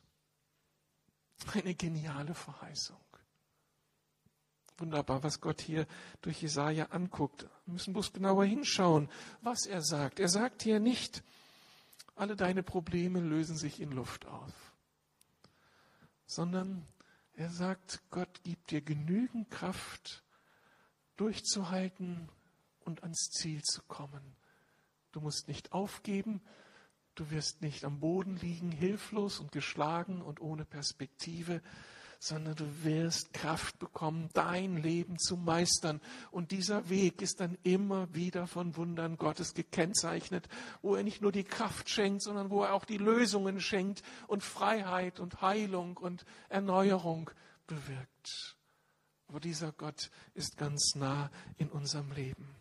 Eine 1.55 1.73
geniale 1.73 2.35
Verheißung. 2.35 3.01
Wunderbar, 4.77 5.23
was 5.23 5.41
Gott 5.41 5.59
hier 5.59 5.87
durch 6.21 6.39
Jesaja 6.39 6.89
anguckt. 6.91 7.47
Wir 7.65 7.73
müssen 7.73 7.93
bloß 7.93 8.13
genauer 8.13 8.45
hinschauen, 8.45 9.09
was 9.41 9.65
er 9.65 9.81
sagt. 9.81 10.19
Er 10.19 10.29
sagt 10.29 10.61
hier 10.61 10.79
nicht, 10.79 11.23
alle 12.19 12.35
deine 12.35 12.63
Probleme 12.63 13.21
lösen 13.21 13.55
sich 13.55 13.79
in 13.79 13.91
Luft 13.91 14.25
auf, 14.25 14.73
sondern 16.25 16.85
er 17.33 17.49
sagt, 17.49 18.01
Gott 18.09 18.43
gibt 18.43 18.71
dir 18.71 18.81
genügend 18.81 19.49
Kraft, 19.49 20.23
durchzuhalten 21.15 22.29
und 22.81 23.03
ans 23.03 23.29
Ziel 23.31 23.61
zu 23.63 23.81
kommen. 23.83 24.35
Du 25.13 25.21
musst 25.21 25.47
nicht 25.47 25.71
aufgeben, 25.71 26.41
du 27.15 27.31
wirst 27.31 27.61
nicht 27.61 27.85
am 27.85 28.01
Boden 28.01 28.35
liegen, 28.35 28.71
hilflos 28.71 29.39
und 29.39 29.53
geschlagen 29.53 30.21
und 30.21 30.41
ohne 30.41 30.65
Perspektive, 30.65 31.61
sondern 32.19 32.55
du 32.55 32.83
wirst 32.83 33.33
Kraft 33.33 33.79
bekommen, 33.79 34.29
dein 34.33 34.75
Leben 34.75 35.17
zu 35.17 35.37
meistern. 35.37 36.01
Und 36.31 36.51
dieser 36.51 36.89
Weg 36.89 37.21
ist 37.21 37.39
dann 37.39 37.57
immer 37.63 38.13
wieder 38.13 38.45
von 38.45 38.75
Wundern 38.75 39.15
Gottes 39.17 39.53
gekennzeichnet, 39.53 40.49
wo 40.81 40.95
er 40.95 41.03
nicht 41.03 41.21
nur 41.21 41.31
die 41.31 41.45
Kraft 41.45 41.89
schenkt, 41.89 42.21
sondern 42.21 42.49
wo 42.49 42.63
er 42.63 42.73
auch 42.73 42.83
die 42.83 42.97
Lösungen 42.97 43.61
schenkt 43.61 44.03
und 44.27 44.43
Freiheit 44.43 45.21
und 45.21 45.41
Heilung 45.41 45.95
und 45.95 46.25
Erneuerung 46.49 47.31
bewirkt. 47.67 48.57
Aber 49.27 49.39
dieser 49.39 49.71
Gott 49.71 50.11
ist 50.33 50.57
ganz 50.57 50.95
nah 50.95 51.31
in 51.57 51.69
unserem 51.69 52.11
Leben. 52.11 52.55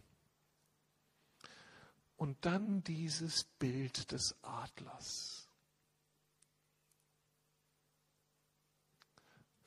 Und 2.17 2.45
dann 2.45 2.85
dieses 2.85 3.45
Bild 3.59 4.13
des 4.13 4.37
Adlers. 4.43 5.48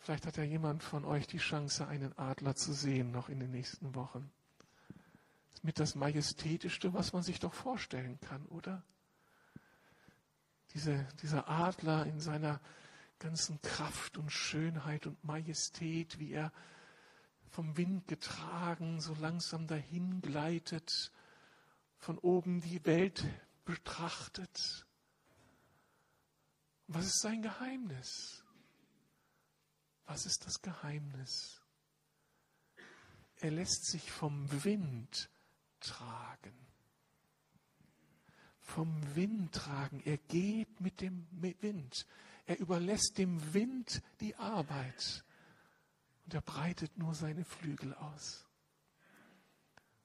Vielleicht 0.02 0.26
hat 0.26 0.38
ja 0.38 0.44
jemand 0.44 0.82
von 0.82 1.06
euch 1.06 1.28
die 1.28 1.38
Chance, 1.38 1.88
einen 1.88 2.18
Adler 2.18 2.56
zu 2.56 2.74
sehen, 2.74 3.12
noch 3.12 3.30
in 3.30 3.40
den 3.40 3.52
nächsten 3.52 3.94
Wochen. 3.94 4.32
Das 5.50 5.60
ist 5.60 5.64
mit 5.64 5.80
das 5.80 5.94
Majestätischste, 5.94 6.92
was 6.96 7.14
man 7.14 7.22
sich 7.22 7.40
doch 7.40 7.54
vorstellen 7.54 8.20
kann, 8.20 8.44
oder? 8.48 8.82
Diese, 10.74 11.08
dieser 11.22 11.48
Adler 11.48 12.08
in 12.08 12.20
seiner 12.20 12.60
ganzen 13.20 13.62
Kraft 13.62 14.18
und 14.18 14.32
Schönheit 14.32 15.06
und 15.06 15.24
Majestät, 15.24 16.18
wie 16.18 16.32
er 16.32 16.52
vom 17.52 17.78
Wind 17.78 18.08
getragen 18.08 19.02
so 19.02 19.14
langsam 19.14 19.68
dahin 19.68 20.20
gleitet, 20.22 21.12
von 22.00 22.18
oben 22.18 22.62
die 22.62 22.84
Welt 22.88 23.24
betrachtet. 23.66 24.88
Was 26.88 27.06
ist 27.06 27.22
sein 27.22 27.44
Geheimnis? 27.44 28.41
Was 30.06 30.26
ist 30.26 30.46
das 30.46 30.62
Geheimnis? 30.62 31.62
Er 33.38 33.52
lässt 33.52 33.86
sich 33.86 34.12
vom 34.12 34.64
Wind 34.64 35.30
tragen. 35.80 36.54
Vom 38.60 39.16
Wind 39.16 39.54
tragen. 39.54 40.02
Er 40.06 40.18
geht 40.18 40.80
mit 40.80 41.02
dem 41.02 41.28
Wind. 41.32 42.06
Er 42.46 42.60
überlässt 42.60 43.18
dem 43.18 43.54
Wind 43.54 44.02
die 44.20 44.36
Arbeit. 44.36 45.26
Und 46.26 46.34
er 46.36 46.42
breitet 46.42 46.98
nur 46.98 47.16
seine 47.16 47.44
Flügel 47.44 47.94
aus. 47.96 48.48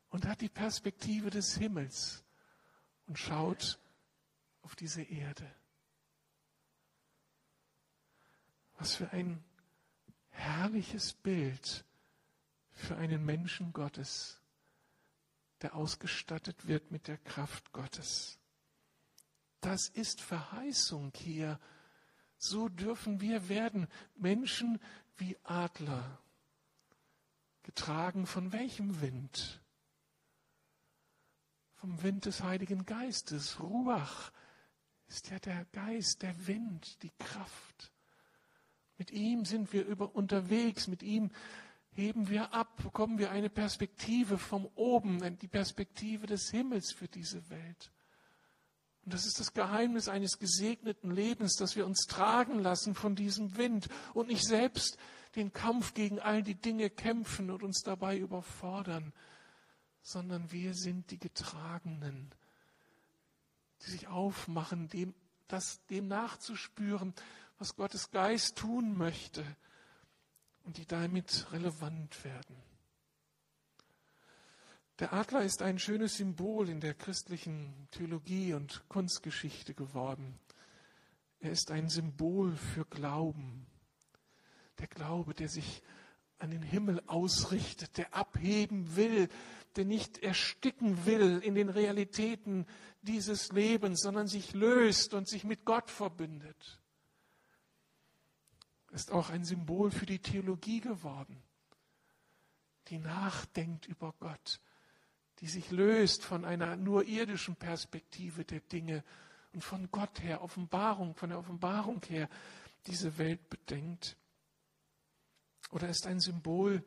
Und 0.09 0.27
hat 0.27 0.41
die 0.41 0.49
Perspektive 0.49 1.31
des 1.31 1.57
Himmels 1.57 2.25
und 3.07 3.19
schaut 3.19 3.79
auf 4.63 4.75
diese 4.77 5.03
Erde. 5.03 5.55
Was 8.79 8.95
für 8.95 9.11
ein 9.11 9.45
herrliches 10.37 11.13
Bild 11.13 11.85
für 12.73 12.97
einen 12.97 13.25
Menschen 13.25 13.73
Gottes, 13.73 14.41
der 15.63 15.75
ausgestattet 15.75 16.69
wird 16.69 16.91
mit 16.91 17.09
der 17.09 17.19
Kraft 17.19 17.73
Gottes. 17.73 18.39
Das 19.61 19.89
ist 19.89 20.21
Verheißung 20.21 21.13
hier. 21.17 21.59
So 22.39 22.69
dürfen 22.69 23.21
wir 23.21 23.49
werden 23.49 23.89
Menschen 24.15 24.79
wie 25.17 25.37
Adler, 25.43 26.21
getragen 27.63 28.27
von 28.27 28.53
welchem 28.53 29.01
Wind? 29.01 29.63
Vom 31.75 32.03
Wind 32.03 32.27
des 32.27 32.43
Heiligen 32.43 32.85
Geistes. 32.85 33.61
Ruach 33.61 34.31
ist 35.09 35.31
ja 35.31 35.39
der 35.39 35.65
Geist, 35.67 36.23
der 36.23 36.47
Wind, 36.47 37.03
die 37.03 37.13
Kraft. 37.19 37.93
Mit 38.99 39.11
ihm 39.11 39.45
sind 39.45 39.73
wir 39.73 39.85
über, 39.85 40.15
unterwegs, 40.15 40.89
mit 40.89 41.03
ihm 41.03 41.31
heben 41.91 42.29
wir 42.29 42.53
ab, 42.53 42.83
bekommen 42.83 43.19
wir 43.19 43.31
eine 43.31 43.51
Perspektive 43.51 44.39
vom 44.39 44.67
Oben, 44.75 45.39
die 45.39 45.49
Perspektive 45.49 46.27
des 46.27 46.51
Himmels 46.51 46.93
für 46.93 47.09
diese 47.09 47.49
Welt. 47.51 47.91
Und 49.05 49.15
das 49.15 49.25
ist 49.25 49.39
das 49.39 49.53
Geheimnis 49.53 50.09
eines 50.09 50.39
gesegneten 50.39 51.11
Lebens, 51.11 51.55
dass 51.55 51.77
wir 51.77 51.87
uns 51.87 52.07
tragen 52.07 52.59
lassen 52.59 52.95
von 52.95 53.15
diesem 53.15 53.57
Wind 53.57 53.89
und 54.15 54.29
nicht 54.29 54.45
selbst 54.45 54.99
den 55.37 55.53
Kampf 55.53 55.95
gegen 55.95 56.19
all 56.19 56.43
die 56.43 56.55
Dinge 56.55 56.91
kämpfen 56.91 57.51
und 57.51 57.63
uns 57.63 57.83
dabei 57.83 58.19
überfordern, 58.19 59.13
sondern 60.03 60.51
wir 60.51 60.75
sind 60.75 61.11
die 61.11 61.19
Getragenen, 61.19 62.35
die 63.83 63.91
sich 63.91 64.09
aufmachen, 64.09 64.89
dem, 64.89 65.15
das, 65.47 65.85
dem 65.87 66.09
nachzuspüren, 66.09 67.15
was 67.59 67.75
Gottes 67.77 68.11
Geist 68.11 68.57
tun 68.57 68.97
möchte 68.97 69.45
und 70.65 70.77
die 70.77 70.87
damit 70.87 71.47
relevant 71.53 72.25
werden. 72.25 72.57
Der 74.99 75.13
Adler 75.13 75.43
ist 75.43 75.63
ein 75.63 75.79
schönes 75.79 76.17
Symbol 76.17 76.69
in 76.69 76.81
der 76.81 76.95
christlichen 76.95 77.89
Theologie 77.91 78.55
und 78.55 78.89
Kunstgeschichte 78.89 79.75
geworden. 79.75 80.39
Er 81.39 81.51
ist 81.51 81.71
ein 81.71 81.89
Symbol 81.89 82.57
für 82.57 82.87
Glauben. 82.87 83.67
Der 84.79 84.87
Glaube, 84.87 85.35
der 85.35 85.49
sich 85.49 85.83
an 86.39 86.51
den 86.51 86.63
Himmel 86.63 87.03
ausrichtet, 87.07 87.97
der 87.99 88.15
abheben 88.15 88.97
will, 88.97 89.29
der 89.77 89.85
nicht 89.85 90.19
ersticken 90.19 91.05
will 91.05 91.41
in 91.43 91.55
den 91.55 91.69
Realitäten 91.69 92.67
dieses 93.03 93.53
Lebens, 93.53 94.01
sondern 94.01 94.27
sich 94.27 94.55
löst 94.55 95.15
und 95.15 95.29
sich 95.29 95.45
mit 95.45 95.65
Gott 95.65 95.91
verbindet 95.91 96.81
ist 98.97 99.13
auch 99.13 99.29
ein 99.29 99.45
Symbol 99.45 99.91
für 99.91 100.07
die 100.07 100.19
Theologie 100.19 100.81
geworden, 100.81 101.43
die 102.89 102.99
nachdenkt 102.99 103.87
über 103.87 104.15
Gott, 104.19 104.59
die 105.41 105.49
sich 105.49 105.71
löst 105.71 106.25
von 106.25 106.47
einer 106.47 106.77
nur 106.77 107.05
irdischen 107.05 107.57
Perspektive 107.57 108.47
der 108.47 108.61
Dinge 108.61 109.05
und 109.53 109.63
von 109.63 109.91
Gott 109.91 110.23
her, 110.23 110.43
Offenbarung, 110.43 111.15
von 111.15 111.29
der 111.29 111.39
Offenbarung 111.39 112.03
her 112.09 112.31
diese 112.87 113.19
Welt 113.19 113.51
bedenkt. 113.51 114.17
Oder 115.71 115.91
ist 115.91 116.07
ein 116.07 116.21
Symbol 116.21 116.83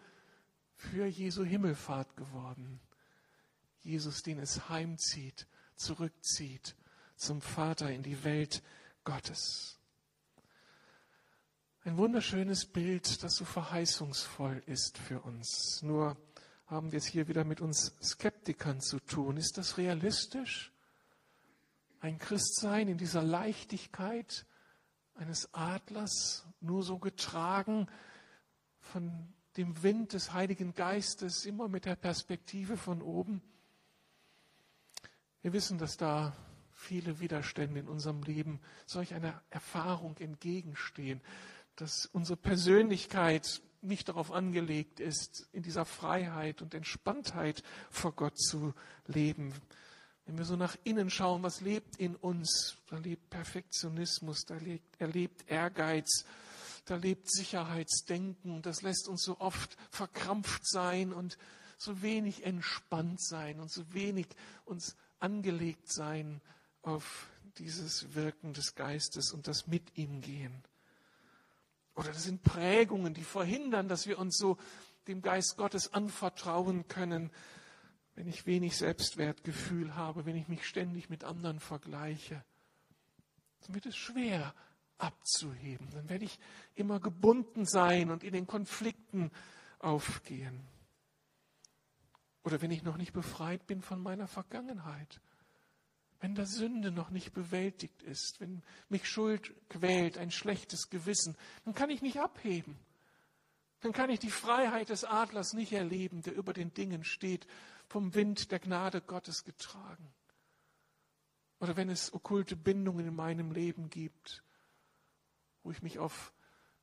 für 0.73 1.05
Jesu 1.05 1.43
Himmelfahrt 1.43 2.17
geworden. 2.17 2.79
Jesus, 3.81 4.23
den 4.23 4.39
es 4.39 4.67
heimzieht, 4.67 5.47
zurückzieht 5.75 6.75
zum 7.15 7.39
Vater 7.39 7.91
in 7.91 8.01
die 8.01 8.23
Welt 8.23 8.63
Gottes. 9.03 9.78
Ein 11.85 11.95
wunderschönes 11.95 12.65
Bild, 12.65 13.23
das 13.23 13.35
so 13.35 13.45
verheißungsvoll 13.45 14.61
ist 14.65 14.97
für 14.97 15.21
uns. 15.21 15.81
Nur 15.81 16.17
haben 16.65 16.91
wir 16.91 16.97
es 16.97 17.05
hier 17.05 17.29
wieder 17.29 17.45
mit 17.45 17.61
uns 17.61 17.95
Skeptikern 18.03 18.81
zu 18.81 18.99
tun. 18.99 19.37
Ist 19.37 19.57
das 19.57 19.77
realistisch? 19.77 20.73
Ein 22.01 22.17
Christsein 22.17 22.89
in 22.89 22.97
dieser 22.97 23.23
Leichtigkeit 23.23 24.45
eines 25.15 25.53
Adlers, 25.53 26.45
nur 26.59 26.83
so 26.83 26.99
getragen 26.99 27.87
von 28.81 29.33
dem 29.55 29.81
Wind 29.81 30.11
des 30.11 30.33
Heiligen 30.33 30.73
Geistes, 30.73 31.45
immer 31.45 31.69
mit 31.69 31.85
der 31.85 31.95
Perspektive 31.95 32.75
von 32.75 33.01
oben. 33.01 33.41
Wir 35.41 35.53
wissen, 35.53 35.77
dass 35.77 35.95
da 35.95 36.35
viele 36.73 37.21
Widerstände 37.21 37.79
in 37.79 37.87
unserem 37.87 38.21
Leben 38.23 38.59
solch 38.85 39.13
einer 39.13 39.41
Erfahrung 39.49 40.17
entgegenstehen 40.17 41.21
dass 41.81 42.05
unsere 42.07 42.37
Persönlichkeit 42.37 43.61
nicht 43.81 44.09
darauf 44.09 44.31
angelegt 44.31 44.99
ist, 44.99 45.47
in 45.53 45.63
dieser 45.63 45.85
Freiheit 45.85 46.61
und 46.61 46.73
Entspanntheit 46.73 47.63
vor 47.89 48.13
Gott 48.13 48.37
zu 48.37 48.73
leben. 49.07 49.53
Wenn 50.25 50.37
wir 50.37 50.45
so 50.45 50.55
nach 50.55 50.75
innen 50.83 51.09
schauen, 51.09 51.41
was 51.43 51.61
lebt 51.61 51.95
in 51.95 52.15
uns? 52.15 52.77
Da 52.89 52.97
lebt 52.97 53.29
Perfektionismus, 53.29 54.45
da 54.45 54.55
lebt, 54.57 54.99
erlebt 54.99 55.49
Ehrgeiz, 55.49 56.25
da 56.85 56.97
lebt 56.97 57.31
Sicherheitsdenken. 57.31 58.61
Das 58.61 58.81
lässt 58.81 59.07
uns 59.07 59.23
so 59.23 59.39
oft 59.39 59.77
verkrampft 59.89 60.67
sein 60.67 61.13
und 61.13 61.37
so 61.77 62.01
wenig 62.01 62.45
entspannt 62.45 63.21
sein 63.21 63.59
und 63.59 63.71
so 63.71 63.93
wenig 63.93 64.27
uns 64.65 64.97
angelegt 65.19 65.91
sein 65.91 66.41
auf 66.81 67.29
dieses 67.57 68.13
Wirken 68.13 68.53
des 68.53 68.75
Geistes 68.75 69.31
und 69.31 69.47
das 69.47 69.67
mit 69.67 69.97
ihm 69.97 70.21
gehen. 70.21 70.63
Oder 71.99 72.13
das 72.13 72.23
sind 72.23 72.43
Prägungen, 72.43 73.13
die 73.13 73.25
verhindern, 73.25 73.89
dass 73.89 74.07
wir 74.07 74.19
uns 74.19 74.38
so 74.38 74.57
dem 75.09 75.21
Geist 75.21 75.57
Gottes 75.57 75.93
anvertrauen 75.93 76.88
können, 76.88 77.29
wenn 78.15 78.25
ich 78.29 78.45
wenig 78.45 78.77
Selbstwertgefühl 78.77 79.95
habe, 79.95 80.25
wenn 80.25 80.38
ich 80.38 80.47
mich 80.47 80.65
ständig 80.65 81.09
mit 81.09 81.25
anderen 81.25 81.59
vergleiche. 81.59 82.41
Dann 83.65 83.75
wird 83.75 83.85
es 83.85 83.97
schwer 83.97 84.55
abzuheben. 84.97 85.89
Dann 85.91 86.07
werde 86.07 86.23
ich 86.23 86.39
immer 86.73 87.01
gebunden 87.01 87.65
sein 87.65 88.12
und 88.12 88.23
in 88.23 88.31
den 88.31 88.47
Konflikten 88.47 89.29
aufgehen. 89.79 90.65
Oder 92.45 92.62
wenn 92.62 92.71
ich 92.71 92.83
noch 92.83 92.95
nicht 92.95 93.12
befreit 93.12 93.67
bin 93.67 93.81
von 93.81 94.01
meiner 94.01 94.27
Vergangenheit 94.27 95.19
wenn 96.19 96.36
da 96.36 96.45
Sünde 96.45 96.91
noch 96.91 97.10
nicht 97.10 97.34
bewältigt 97.34 98.01
ist, 98.03 98.41
wenn 98.41 98.62
mich 98.89 99.08
Schuld 99.08 99.53
quält, 99.69 100.17
ein 100.17 100.32
schlechtes 100.32 100.89
Gewissen, 100.89 101.38
dann 101.65 101.73
kann 101.73 101.89
ich 101.89 102.01
nicht 102.01 102.19
abheben. 102.19 102.77
Dann 103.82 103.93
kann 103.93 104.10
ich 104.10 104.19
die 104.19 104.32
Freiheit 104.32 104.89
des 104.89 105.05
Adlers 105.05 105.53
nicht 105.53 105.71
erleben, 105.71 106.21
der 106.21 106.36
über 106.36 106.51
den 106.51 106.73
Dingen 106.73 107.05
steht, 107.05 107.47
vom 107.88 108.13
Wind 108.13 108.51
der 108.51 108.60
Gnade 108.60 109.01
Gottes 109.01 109.45
getragen. 109.45 110.12
Oder 111.60 111.77
wenn 111.77 111.89
es 111.89 112.13
okkulte 112.13 112.55
Bindungen 112.55 113.08
in 113.08 113.15
meinem 113.15 113.51
Leben 113.51 113.89
gibt, 113.89 114.43
wo 115.63 115.71
ich 115.71 115.82
mich 115.82 115.99
auf 115.99 116.34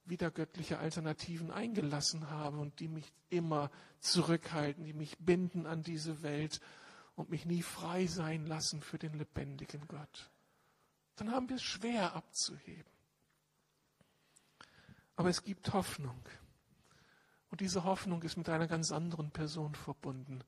wiedergöttliche 0.05 0.79
Alternativen 0.79 1.51
eingelassen 1.51 2.31
habe 2.31 2.59
und 2.59 2.81
die 2.81 2.88
mich 2.88 3.12
immer 3.29 3.70
zurückhalten, 4.01 4.85
die 4.85 4.92
mich 4.92 5.18
binden 5.18 5.66
an 5.66 5.83
diese 5.83 6.22
Welt 6.22 6.61
und 7.16 7.31
mich 7.31 7.46
nie 7.46 7.62
frei 7.62 8.07
sein 8.07 8.46
lassen 8.46 8.83
für 8.83 8.98
den 8.98 9.14
lebendigen 9.14 9.88
Gott. 9.88 10.31
Dann 11.16 11.33
haben 11.33 11.48
wir 11.48 11.57
es 11.57 11.62
schwer 11.62 12.14
abzuheben. 12.14 12.85
Aber 15.16 15.31
es 15.31 15.42
gibt 15.42 15.72
Hoffnung. 15.72 16.20
Und 17.50 17.61
diese 17.62 17.85
Hoffnung 17.85 18.22
ist 18.22 18.37
mit 18.37 18.48
einer 18.50 18.68
ganz 18.68 18.92
anderen 18.92 19.31
Person 19.31 19.74
verbunden. 19.74 20.44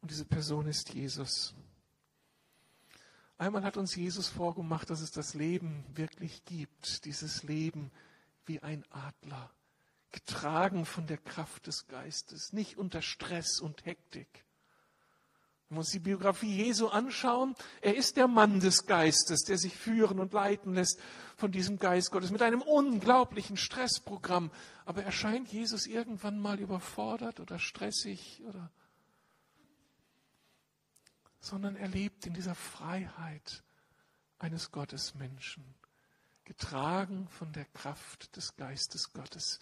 Und 0.00 0.10
diese 0.10 0.24
Person 0.24 0.66
ist 0.66 0.94
Jesus. 0.94 1.54
Einmal 3.36 3.64
hat 3.64 3.76
uns 3.76 3.94
Jesus 3.94 4.28
vorgemacht, 4.28 4.88
dass 4.88 5.02
es 5.02 5.10
das 5.10 5.34
Leben 5.34 5.84
wirklich 5.94 6.46
gibt. 6.46 7.04
Dieses 7.04 7.42
Leben 7.42 7.90
wie 8.46 8.62
ein 8.62 8.82
Adler, 8.90 9.50
getragen 10.10 10.86
von 10.86 11.06
der 11.06 11.18
Kraft 11.18 11.66
des 11.66 11.86
Geistes, 11.86 12.54
nicht 12.54 12.78
unter 12.78 13.02
Stress 13.02 13.60
und 13.60 13.84
Hektik. 13.84 14.45
Wenn 15.68 15.76
wir 15.76 15.80
uns 15.80 15.90
die 15.90 15.98
Biografie 15.98 16.64
Jesu 16.64 16.86
anschauen, 16.88 17.56
er 17.80 17.96
ist 17.96 18.16
der 18.16 18.28
Mann 18.28 18.60
des 18.60 18.86
Geistes, 18.86 19.42
der 19.42 19.58
sich 19.58 19.76
führen 19.76 20.20
und 20.20 20.32
leiten 20.32 20.74
lässt 20.74 21.00
von 21.36 21.50
diesem 21.50 21.78
Geist 21.78 22.12
Gottes 22.12 22.30
mit 22.30 22.42
einem 22.42 22.62
unglaublichen 22.62 23.56
Stressprogramm. 23.56 24.52
Aber 24.84 25.02
erscheint 25.02 25.48
Jesus 25.52 25.86
irgendwann 25.86 26.38
mal 26.38 26.60
überfordert 26.60 27.40
oder 27.40 27.58
stressig 27.58 28.42
oder 28.46 28.70
sondern 31.40 31.76
er 31.76 31.88
lebt 31.88 32.26
in 32.26 32.34
dieser 32.34 32.56
Freiheit 32.56 33.62
eines 34.38 34.72
Gottesmenschen, 34.72 35.64
getragen 36.44 37.28
von 37.28 37.52
der 37.52 37.66
Kraft 37.66 38.36
des 38.36 38.56
Geistes 38.56 39.12
Gottes, 39.12 39.60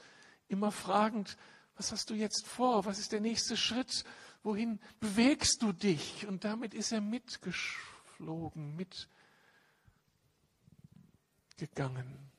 immer 0.49 0.73
fragend, 0.73 1.37
was 1.77 1.93
hast 1.93 2.09
du 2.11 2.15
jetzt 2.15 2.47
vor? 2.47 2.85
Was 2.85 2.99
ist 2.99 3.13
der 3.13 3.21
nächste 3.21 3.57
Schritt? 3.57 4.05
Wohin 4.45 4.79
bewegst 5.01 5.63
du 5.63 5.73
dich? 5.73 6.27
Und 6.27 6.45
damit 6.45 6.75
ist 6.75 6.93
er 6.93 7.01
mitgeflogen, 7.01 8.77
mitgegangen. 11.57 12.31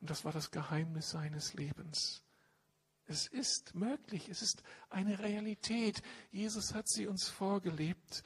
Und 0.00 0.08
das 0.08 0.24
war 0.24 0.30
das 0.30 0.52
Geheimnis 0.52 1.10
seines 1.10 1.52
Lebens. 1.54 2.22
Es 3.06 3.26
ist 3.26 3.74
möglich, 3.74 4.28
es 4.28 4.40
ist 4.40 4.62
eine 4.88 5.18
Realität. 5.18 6.00
Jesus 6.30 6.74
hat 6.74 6.88
sie 6.88 7.08
uns 7.08 7.28
vorgelebt. 7.28 8.22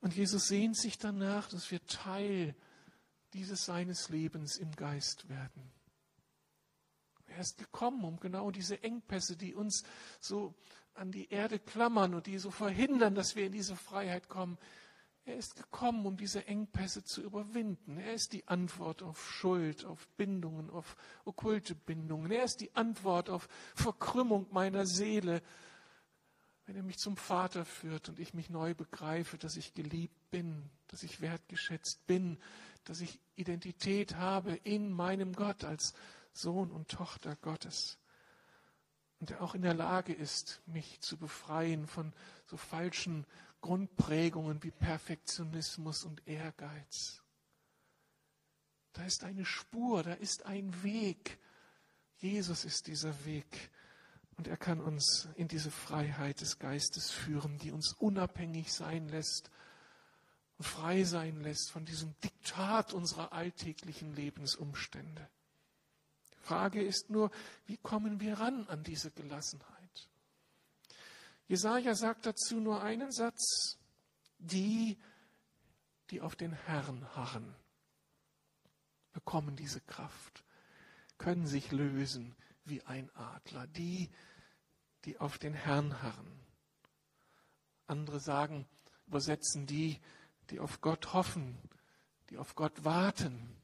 Und 0.00 0.14
Jesus 0.14 0.48
sehnt 0.48 0.76
sich 0.76 0.98
danach, 0.98 1.48
dass 1.48 1.70
wir 1.70 1.86
Teil 1.86 2.56
dieses 3.32 3.64
seines 3.64 4.08
Lebens 4.08 4.56
im 4.56 4.72
Geist 4.72 5.28
werden. 5.28 5.70
Er 7.26 7.38
ist 7.38 7.58
gekommen, 7.58 8.04
um 8.04 8.18
genau 8.18 8.50
diese 8.50 8.82
Engpässe, 8.82 9.36
die 9.36 9.54
uns 9.54 9.84
so 10.20 10.54
an 10.94 11.12
die 11.12 11.28
Erde 11.30 11.58
klammern 11.58 12.14
und 12.14 12.26
die 12.26 12.38
so 12.38 12.50
verhindern, 12.50 13.14
dass 13.14 13.36
wir 13.36 13.46
in 13.46 13.52
diese 13.52 13.76
Freiheit 13.76 14.28
kommen. 14.28 14.58
Er 15.24 15.36
ist 15.36 15.54
gekommen, 15.54 16.04
um 16.04 16.16
diese 16.16 16.46
Engpässe 16.48 17.04
zu 17.04 17.22
überwinden. 17.22 17.96
Er 17.96 18.14
ist 18.14 18.32
die 18.32 18.46
Antwort 18.48 19.02
auf 19.02 19.30
Schuld, 19.30 19.84
auf 19.84 20.08
Bindungen, 20.16 20.68
auf 20.68 20.96
okkulte 21.24 21.76
Bindungen. 21.76 22.32
Er 22.32 22.44
ist 22.44 22.60
die 22.60 22.74
Antwort 22.74 23.30
auf 23.30 23.48
Verkrümmung 23.74 24.48
meiner 24.50 24.84
Seele, 24.84 25.40
wenn 26.66 26.76
er 26.76 26.82
mich 26.82 26.98
zum 26.98 27.16
Vater 27.16 27.64
führt 27.64 28.08
und 28.08 28.18
ich 28.18 28.34
mich 28.34 28.50
neu 28.50 28.74
begreife, 28.74 29.38
dass 29.38 29.56
ich 29.56 29.74
geliebt 29.74 30.30
bin, 30.30 30.70
dass 30.88 31.04
ich 31.04 31.20
wertgeschätzt 31.20 32.06
bin, 32.06 32.38
dass 32.84 33.00
ich 33.00 33.20
Identität 33.36 34.16
habe 34.16 34.54
in 34.64 34.90
meinem 34.90 35.34
Gott 35.34 35.64
als 35.64 35.94
Sohn 36.32 36.70
und 36.70 36.88
Tochter 36.88 37.36
Gottes. 37.36 37.98
Und 39.22 39.30
der 39.30 39.40
auch 39.40 39.54
in 39.54 39.62
der 39.62 39.72
Lage 39.72 40.12
ist, 40.12 40.60
mich 40.66 41.00
zu 41.00 41.16
befreien 41.16 41.86
von 41.86 42.12
so 42.46 42.56
falschen 42.56 43.24
Grundprägungen 43.60 44.60
wie 44.64 44.72
Perfektionismus 44.72 46.02
und 46.02 46.26
Ehrgeiz. 46.26 47.22
Da 48.94 49.04
ist 49.04 49.22
eine 49.22 49.44
Spur, 49.44 50.02
da 50.02 50.14
ist 50.14 50.44
ein 50.46 50.82
Weg. 50.82 51.38
Jesus 52.16 52.64
ist 52.64 52.88
dieser 52.88 53.24
Weg. 53.24 53.70
Und 54.38 54.48
er 54.48 54.56
kann 54.56 54.80
uns 54.80 55.28
in 55.36 55.46
diese 55.46 55.70
Freiheit 55.70 56.40
des 56.40 56.58
Geistes 56.58 57.12
führen, 57.12 57.58
die 57.58 57.70
uns 57.70 57.92
unabhängig 57.92 58.72
sein 58.72 59.08
lässt 59.08 59.52
und 60.58 60.64
frei 60.64 61.04
sein 61.04 61.40
lässt 61.42 61.70
von 61.70 61.84
diesem 61.84 62.12
Diktat 62.24 62.92
unserer 62.92 63.32
alltäglichen 63.32 64.14
Lebensumstände. 64.14 65.28
Frage 66.42 66.82
ist 66.82 67.10
nur, 67.10 67.30
wie 67.66 67.76
kommen 67.78 68.20
wir 68.20 68.38
ran 68.40 68.66
an 68.68 68.82
diese 68.82 69.10
Gelassenheit? 69.10 70.08
Jesaja 71.48 71.94
sagt 71.94 72.26
dazu 72.26 72.60
nur 72.60 72.82
einen 72.82 73.12
Satz. 73.12 73.78
Die, 74.38 74.98
die 76.10 76.20
auf 76.20 76.34
den 76.34 76.52
Herrn 76.52 77.06
harren, 77.14 77.54
bekommen 79.12 79.54
diese 79.54 79.80
Kraft, 79.80 80.42
können 81.16 81.46
sich 81.46 81.70
lösen 81.70 82.34
wie 82.64 82.82
ein 82.82 83.08
Adler. 83.14 83.68
Die, 83.68 84.10
die 85.04 85.18
auf 85.18 85.38
den 85.38 85.54
Herrn 85.54 86.02
harren. 86.02 86.40
Andere 87.86 88.18
sagen, 88.18 88.66
übersetzen 89.06 89.66
die, 89.66 90.00
die 90.50 90.58
auf 90.58 90.80
Gott 90.80 91.12
hoffen, 91.12 91.56
die 92.30 92.38
auf 92.38 92.54
Gott 92.54 92.84
warten, 92.84 93.61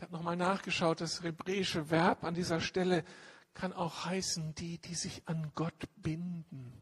ich 0.00 0.02
habe 0.04 0.14
nochmal 0.14 0.36
nachgeschaut, 0.36 1.02
das 1.02 1.22
hebräische 1.22 1.90
Verb 1.90 2.24
an 2.24 2.32
dieser 2.32 2.62
Stelle 2.62 3.04
kann 3.52 3.74
auch 3.74 4.06
heißen, 4.06 4.54
die, 4.54 4.78
die 4.78 4.94
sich 4.94 5.28
an 5.28 5.52
Gott 5.54 5.90
binden, 5.96 6.72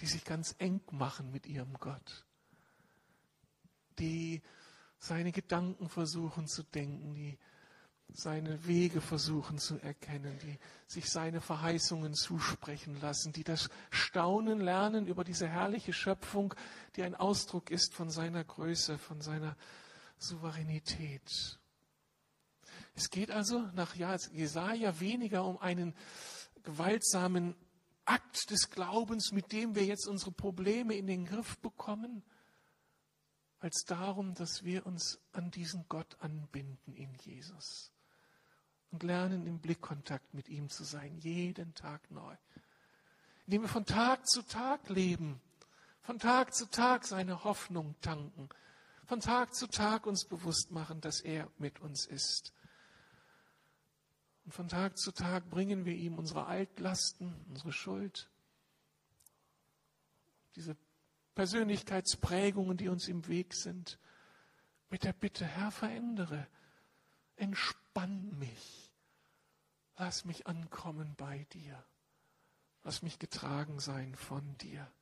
die 0.00 0.06
sich 0.06 0.24
ganz 0.24 0.56
eng 0.58 0.80
machen 0.90 1.30
mit 1.30 1.46
ihrem 1.46 1.74
Gott, 1.74 2.26
die 4.00 4.42
seine 4.98 5.30
Gedanken 5.30 5.88
versuchen 5.88 6.48
zu 6.48 6.64
denken, 6.64 7.14
die 7.14 7.38
seine 8.08 8.66
Wege 8.66 9.00
versuchen 9.00 9.58
zu 9.58 9.78
erkennen, 9.78 10.36
die 10.42 10.58
sich 10.88 11.08
seine 11.08 11.40
Verheißungen 11.40 12.14
zusprechen 12.14 13.00
lassen, 13.00 13.32
die 13.32 13.44
das 13.44 13.70
Staunen 13.90 14.58
lernen 14.58 15.06
über 15.06 15.22
diese 15.22 15.46
herrliche 15.46 15.92
Schöpfung, 15.92 16.54
die 16.96 17.04
ein 17.04 17.14
Ausdruck 17.14 17.70
ist 17.70 17.94
von 17.94 18.10
seiner 18.10 18.42
Größe, 18.42 18.98
von 18.98 19.20
seiner 19.20 19.56
Souveränität. 20.18 21.58
Es 22.94 23.10
geht 23.10 23.30
also 23.30 23.60
nach 23.74 23.94
Jesaja 23.94 25.00
weniger 25.00 25.44
um 25.44 25.58
einen 25.58 25.94
gewaltsamen 26.62 27.54
Akt 28.04 28.50
des 28.50 28.70
Glaubens, 28.70 29.32
mit 29.32 29.52
dem 29.52 29.74
wir 29.74 29.84
jetzt 29.84 30.08
unsere 30.08 30.32
Probleme 30.32 30.94
in 30.94 31.06
den 31.06 31.24
Griff 31.24 31.58
bekommen, 31.58 32.22
als 33.60 33.84
darum, 33.86 34.34
dass 34.34 34.64
wir 34.64 34.86
uns 34.86 35.20
an 35.32 35.50
diesen 35.50 35.86
Gott 35.88 36.16
anbinden 36.20 36.94
in 36.94 37.14
Jesus. 37.14 37.92
und 38.90 39.02
lernen 39.02 39.46
im 39.46 39.58
Blickkontakt 39.58 40.32
mit 40.34 40.48
ihm 40.48 40.70
zu 40.70 40.84
sein, 40.84 41.18
jeden 41.18 41.74
Tag 41.74 42.10
neu. 42.10 42.34
Indem 43.46 43.62
wir 43.62 43.68
von 43.68 43.84
Tag 43.84 44.26
zu 44.26 44.42
Tag 44.42 44.88
leben, 44.88 45.40
von 46.02 46.18
Tag 46.18 46.54
zu 46.54 46.66
Tag 46.66 47.04
seine 47.04 47.44
Hoffnung 47.44 47.94
tanken, 48.00 48.48
von 49.08 49.20
Tag 49.20 49.54
zu 49.54 49.66
Tag 49.66 50.06
uns 50.06 50.26
bewusst 50.26 50.70
machen, 50.70 51.00
dass 51.00 51.22
er 51.22 51.50
mit 51.56 51.80
uns 51.80 52.04
ist. 52.04 52.52
Und 54.44 54.52
von 54.52 54.68
Tag 54.68 54.98
zu 54.98 55.12
Tag 55.12 55.48
bringen 55.48 55.86
wir 55.86 55.94
ihm 55.94 56.18
unsere 56.18 56.44
Altlasten, 56.44 57.34
unsere 57.48 57.72
Schuld, 57.72 58.30
diese 60.56 60.76
Persönlichkeitsprägungen, 61.34 62.76
die 62.76 62.90
uns 62.90 63.08
im 63.08 63.26
Weg 63.28 63.54
sind, 63.54 63.98
mit 64.90 65.04
der 65.04 65.14
Bitte, 65.14 65.46
Herr, 65.46 65.70
verändere, 65.70 66.46
entspann 67.36 68.38
mich, 68.38 68.92
lass 69.96 70.26
mich 70.26 70.46
ankommen 70.46 71.14
bei 71.16 71.44
dir, 71.54 71.82
lass 72.84 73.00
mich 73.00 73.18
getragen 73.18 73.80
sein 73.80 74.14
von 74.16 74.58
dir. 74.58 74.92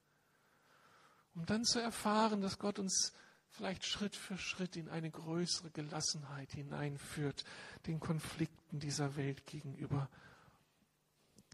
Um 1.35 1.45
dann 1.45 1.65
zu 1.65 1.81
erfahren, 1.81 2.41
dass 2.41 2.61
Gott 2.61 2.79
uns 2.79 3.13
vielleicht 3.57 3.87
Schritt 3.87 4.15
für 4.15 4.37
Schritt 4.37 4.77
in 4.77 4.89
eine 4.89 5.11
größere 5.11 5.71
Gelassenheit 5.71 6.53
hineinführt, 6.53 7.45
den 7.87 8.01
Konflikten 8.01 8.81
dieser 8.81 9.17
Welt 9.17 9.47
gegenüber. 9.47 10.11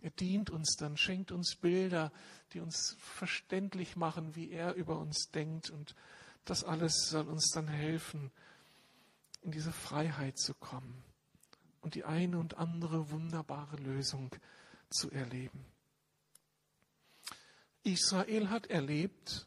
Er 0.03 0.11
dient 0.11 0.51
uns 0.51 0.75
dann, 0.77 0.97
schenkt 0.97 1.31
uns 1.31 1.55
Bilder, 1.55 2.13
die 2.53 2.61
uns 2.61 2.97
verständlich 2.99 3.95
machen, 3.95 4.35
wie 4.35 4.51
er 4.51 4.75
über 4.75 4.99
uns 4.99 5.31
denkt. 5.31 5.71
Und 5.71 5.95
das 6.45 6.65
alles 6.65 7.09
soll 7.09 7.29
uns 7.29 7.51
dann 7.55 7.69
helfen, 7.69 8.33
in 9.43 9.53
diese 9.53 9.73
Freiheit 9.73 10.39
zu 10.39 10.55
kommen 10.55 11.05
und 11.83 11.95
die 11.95 12.05
eine 12.05 12.39
und 12.39 12.59
andere 12.59 13.11
wunderbare 13.11 13.77
Lösung 13.77 14.35
zu 14.91 15.11
erleben. 15.11 15.65
Israel 17.85 18.51
hat 18.51 18.67
erlebt, 18.67 19.47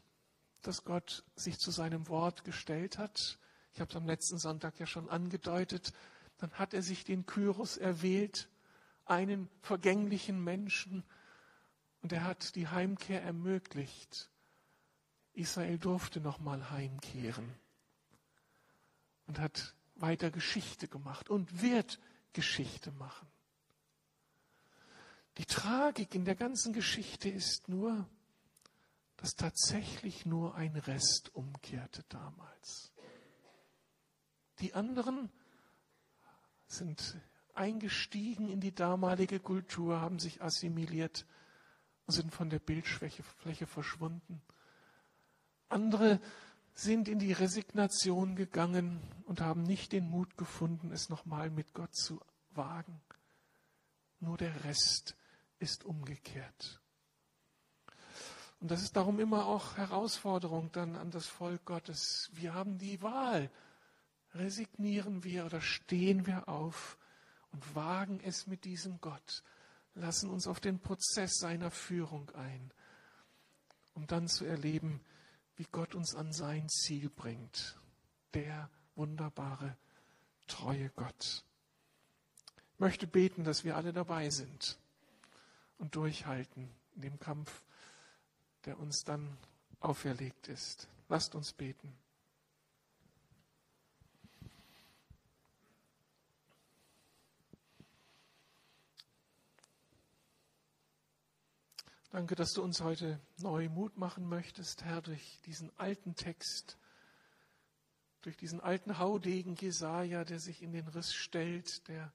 dass 0.66 0.84
Gott 0.84 1.24
sich 1.36 1.58
zu 1.58 1.70
seinem 1.70 2.08
Wort 2.08 2.44
gestellt 2.44 2.98
hat. 2.98 3.38
Ich 3.72 3.80
habe 3.80 3.90
es 3.90 3.96
am 3.96 4.06
letzten 4.06 4.38
Sonntag 4.38 4.78
ja 4.80 4.86
schon 4.86 5.08
angedeutet. 5.08 5.92
Dann 6.38 6.50
hat 6.52 6.74
er 6.74 6.82
sich 6.82 7.04
den 7.04 7.26
Kyros 7.26 7.76
erwählt, 7.76 8.48
einen 9.04 9.48
vergänglichen 9.60 10.42
Menschen, 10.42 11.04
und 12.02 12.12
er 12.12 12.24
hat 12.24 12.54
die 12.54 12.68
Heimkehr 12.68 13.22
ermöglicht. 13.22 14.30
Israel 15.32 15.78
durfte 15.78 16.20
nochmal 16.20 16.70
heimkehren 16.70 17.52
und 19.26 19.38
hat 19.38 19.74
weiter 19.96 20.30
Geschichte 20.30 20.88
gemacht 20.88 21.28
und 21.28 21.62
wird 21.62 21.98
Geschichte 22.32 22.92
machen. 22.92 23.26
Die 25.38 25.46
Tragik 25.46 26.14
in 26.14 26.24
der 26.24 26.36
ganzen 26.36 26.72
Geschichte 26.72 27.28
ist 27.28 27.68
nur, 27.68 28.08
dass 29.16 29.34
tatsächlich 29.34 30.26
nur 30.26 30.54
ein 30.54 30.76
Rest 30.76 31.34
umkehrte 31.34 32.04
damals. 32.08 32.92
Die 34.60 34.74
anderen 34.74 35.30
sind 36.66 37.16
eingestiegen 37.54 38.48
in 38.48 38.60
die 38.60 38.74
damalige 38.74 39.40
Kultur, 39.40 40.00
haben 40.00 40.18
sich 40.18 40.42
assimiliert 40.42 41.26
und 42.06 42.14
sind 42.14 42.32
von 42.32 42.50
der 42.50 42.58
Bildfläche 42.58 43.66
verschwunden. 43.66 44.42
Andere 45.68 46.20
sind 46.74 47.08
in 47.08 47.18
die 47.18 47.32
Resignation 47.32 48.36
gegangen 48.36 49.00
und 49.24 49.40
haben 49.40 49.62
nicht 49.62 49.92
den 49.92 50.08
Mut 50.08 50.36
gefunden, 50.36 50.92
es 50.92 51.08
nochmal 51.08 51.50
mit 51.50 51.72
Gott 51.72 51.94
zu 51.94 52.20
wagen. 52.50 53.00
Nur 54.20 54.36
der 54.36 54.64
Rest 54.64 55.16
ist 55.58 55.84
umgekehrt. 55.84 56.80
Und 58.60 58.70
das 58.70 58.82
ist 58.82 58.96
darum 58.96 59.20
immer 59.20 59.46
auch 59.46 59.76
Herausforderung 59.76 60.72
dann 60.72 60.96
an 60.96 61.10
das 61.10 61.26
Volk 61.26 61.64
Gottes. 61.64 62.30
Wir 62.32 62.54
haben 62.54 62.78
die 62.78 63.02
Wahl. 63.02 63.50
Resignieren 64.34 65.24
wir 65.24 65.46
oder 65.46 65.60
stehen 65.60 66.26
wir 66.26 66.48
auf 66.48 66.98
und 67.52 67.74
wagen 67.74 68.20
es 68.22 68.46
mit 68.46 68.64
diesem 68.64 69.00
Gott, 69.00 69.42
lassen 69.94 70.28
uns 70.28 70.46
auf 70.46 70.60
den 70.60 70.78
Prozess 70.78 71.38
seiner 71.38 71.70
Führung 71.70 72.30
ein, 72.30 72.70
um 73.94 74.06
dann 74.06 74.28
zu 74.28 74.44
erleben, 74.44 75.00
wie 75.56 75.66
Gott 75.72 75.94
uns 75.94 76.14
an 76.14 76.32
sein 76.32 76.68
Ziel 76.68 77.08
bringt. 77.08 77.78
Der 78.34 78.68
wunderbare, 78.94 79.76
treue 80.46 80.90
Gott. 80.90 81.44
Ich 82.74 82.80
möchte 82.80 83.06
beten, 83.06 83.44
dass 83.44 83.64
wir 83.64 83.76
alle 83.76 83.94
dabei 83.94 84.28
sind 84.28 84.78
und 85.78 85.96
durchhalten 85.96 86.68
in 86.94 87.00
dem 87.00 87.18
Kampf 87.18 87.64
der 88.66 88.78
uns 88.78 89.04
dann 89.04 89.38
auferlegt 89.80 90.48
ist. 90.48 90.88
Lasst 91.08 91.34
uns 91.36 91.52
beten. 91.52 91.96
Danke, 102.10 102.34
dass 102.34 102.54
du 102.54 102.62
uns 102.62 102.80
heute 102.80 103.20
neu 103.38 103.68
Mut 103.68 103.98
machen 103.98 104.28
möchtest, 104.28 104.82
Herr, 104.84 105.02
durch 105.02 105.38
diesen 105.44 105.70
alten 105.78 106.14
Text, 106.16 106.78
durch 108.22 108.36
diesen 108.36 108.60
alten 108.60 108.98
Haudegen 108.98 109.54
Jesaja, 109.54 110.24
der 110.24 110.40
sich 110.40 110.62
in 110.62 110.72
den 110.72 110.88
Riss 110.88 111.14
stellt, 111.14 111.86
der 111.88 112.10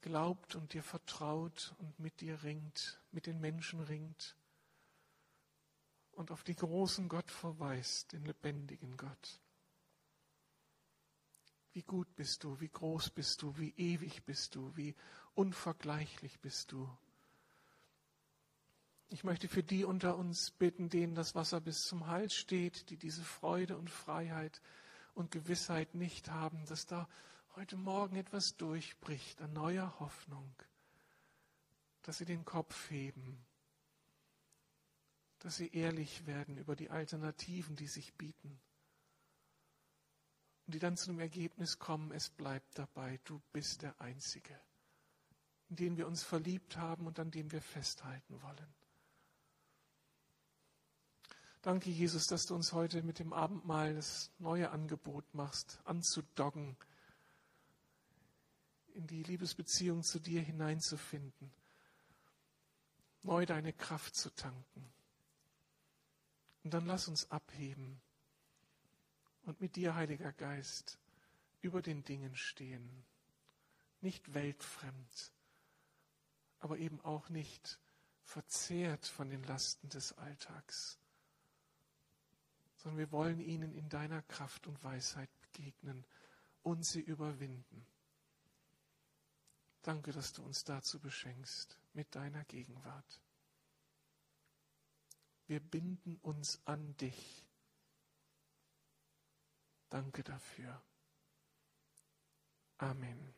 glaubt 0.00 0.56
und 0.56 0.72
dir 0.72 0.82
vertraut 0.82 1.74
und 1.78 2.00
mit 2.00 2.20
dir 2.20 2.42
ringt, 2.42 3.00
mit 3.12 3.26
den 3.26 3.38
Menschen 3.38 3.80
ringt 3.80 4.34
und 6.12 6.30
auf 6.30 6.44
den 6.44 6.56
großen 6.56 7.08
Gott 7.08 7.30
verweist, 7.30 8.12
den 8.12 8.24
lebendigen 8.24 8.96
Gott. 8.96 9.40
Wie 11.72 11.82
gut 11.82 12.14
bist 12.16 12.44
du, 12.44 12.60
wie 12.60 12.68
groß 12.68 13.10
bist 13.10 13.42
du, 13.42 13.56
wie 13.56 13.72
ewig 13.76 14.24
bist 14.24 14.54
du, 14.54 14.76
wie 14.76 14.94
unvergleichlich 15.34 16.38
bist 16.40 16.72
du. 16.72 16.88
Ich 19.08 19.24
möchte 19.24 19.48
für 19.48 19.62
die 19.62 19.84
unter 19.84 20.16
uns 20.16 20.50
bitten, 20.50 20.88
denen 20.88 21.14
das 21.14 21.34
Wasser 21.34 21.60
bis 21.60 21.82
zum 21.82 22.06
Hals 22.06 22.34
steht, 22.34 22.90
die 22.90 22.96
diese 22.96 23.22
Freude 23.22 23.76
und 23.76 23.90
Freiheit 23.90 24.60
und 25.14 25.30
Gewissheit 25.30 25.94
nicht 25.94 26.30
haben, 26.30 26.64
dass 26.66 26.86
da 26.86 27.08
heute 27.56 27.76
Morgen 27.76 28.16
etwas 28.16 28.56
durchbricht 28.56 29.40
an 29.42 29.52
neuer 29.52 29.98
Hoffnung, 29.98 30.54
dass 32.02 32.18
sie 32.18 32.24
den 32.24 32.44
Kopf 32.44 32.90
heben 32.90 33.44
dass 35.42 35.56
sie 35.56 35.72
ehrlich 35.74 36.24
werden 36.26 36.56
über 36.56 36.76
die 36.76 36.90
Alternativen, 36.90 37.74
die 37.74 37.88
sich 37.88 38.14
bieten. 38.14 38.60
Und 40.66 40.74
die 40.74 40.78
dann 40.78 40.96
zu 40.96 41.06
dem 41.06 41.18
Ergebnis 41.18 41.80
kommen, 41.80 42.12
es 42.12 42.30
bleibt 42.30 42.78
dabei, 42.78 43.18
du 43.24 43.42
bist 43.52 43.82
der 43.82 44.00
Einzige, 44.00 44.56
in 45.68 45.76
den 45.76 45.96
wir 45.96 46.06
uns 46.06 46.22
verliebt 46.22 46.76
haben 46.76 47.08
und 47.08 47.18
an 47.18 47.32
dem 47.32 47.50
wir 47.50 47.60
festhalten 47.60 48.40
wollen. 48.40 48.74
Danke, 51.60 51.90
Jesus, 51.90 52.26
dass 52.26 52.46
du 52.46 52.54
uns 52.54 52.72
heute 52.72 53.02
mit 53.02 53.18
dem 53.18 53.32
Abendmahl 53.32 53.94
das 53.94 54.30
neue 54.38 54.70
Angebot 54.70 55.34
machst, 55.34 55.80
anzudoggen, 55.84 56.76
in 58.94 59.08
die 59.08 59.24
Liebesbeziehung 59.24 60.04
zu 60.04 60.20
dir 60.20 60.40
hineinzufinden, 60.40 61.52
neu 63.22 63.44
deine 63.44 63.72
Kraft 63.72 64.14
zu 64.14 64.30
tanken. 64.30 64.92
Und 66.64 66.74
dann 66.74 66.86
lass 66.86 67.08
uns 67.08 67.30
abheben 67.30 68.00
und 69.44 69.60
mit 69.60 69.76
dir, 69.76 69.94
Heiliger 69.94 70.32
Geist, 70.32 70.98
über 71.60 71.82
den 71.82 72.04
Dingen 72.04 72.36
stehen. 72.36 73.04
Nicht 74.00 74.34
weltfremd, 74.34 75.32
aber 76.60 76.78
eben 76.78 77.00
auch 77.00 77.28
nicht 77.28 77.78
verzehrt 78.24 79.06
von 79.06 79.30
den 79.30 79.42
Lasten 79.44 79.88
des 79.88 80.16
Alltags, 80.18 80.98
sondern 82.76 82.98
wir 82.98 83.12
wollen 83.12 83.40
ihnen 83.40 83.72
in 83.72 83.88
deiner 83.88 84.22
Kraft 84.22 84.66
und 84.66 84.82
Weisheit 84.82 85.30
begegnen 85.40 86.04
und 86.62 86.84
sie 86.84 87.00
überwinden. 87.00 87.86
Danke, 89.82 90.12
dass 90.12 90.32
du 90.32 90.42
uns 90.42 90.64
dazu 90.64 91.00
beschenkst 91.00 91.78
mit 91.92 92.14
deiner 92.14 92.44
Gegenwart. 92.44 93.21
Wir 95.52 95.60
binden 95.60 96.16
uns 96.22 96.62
an 96.64 96.96
dich. 96.96 97.44
Danke 99.90 100.24
dafür. 100.24 100.80
Amen. 102.78 103.34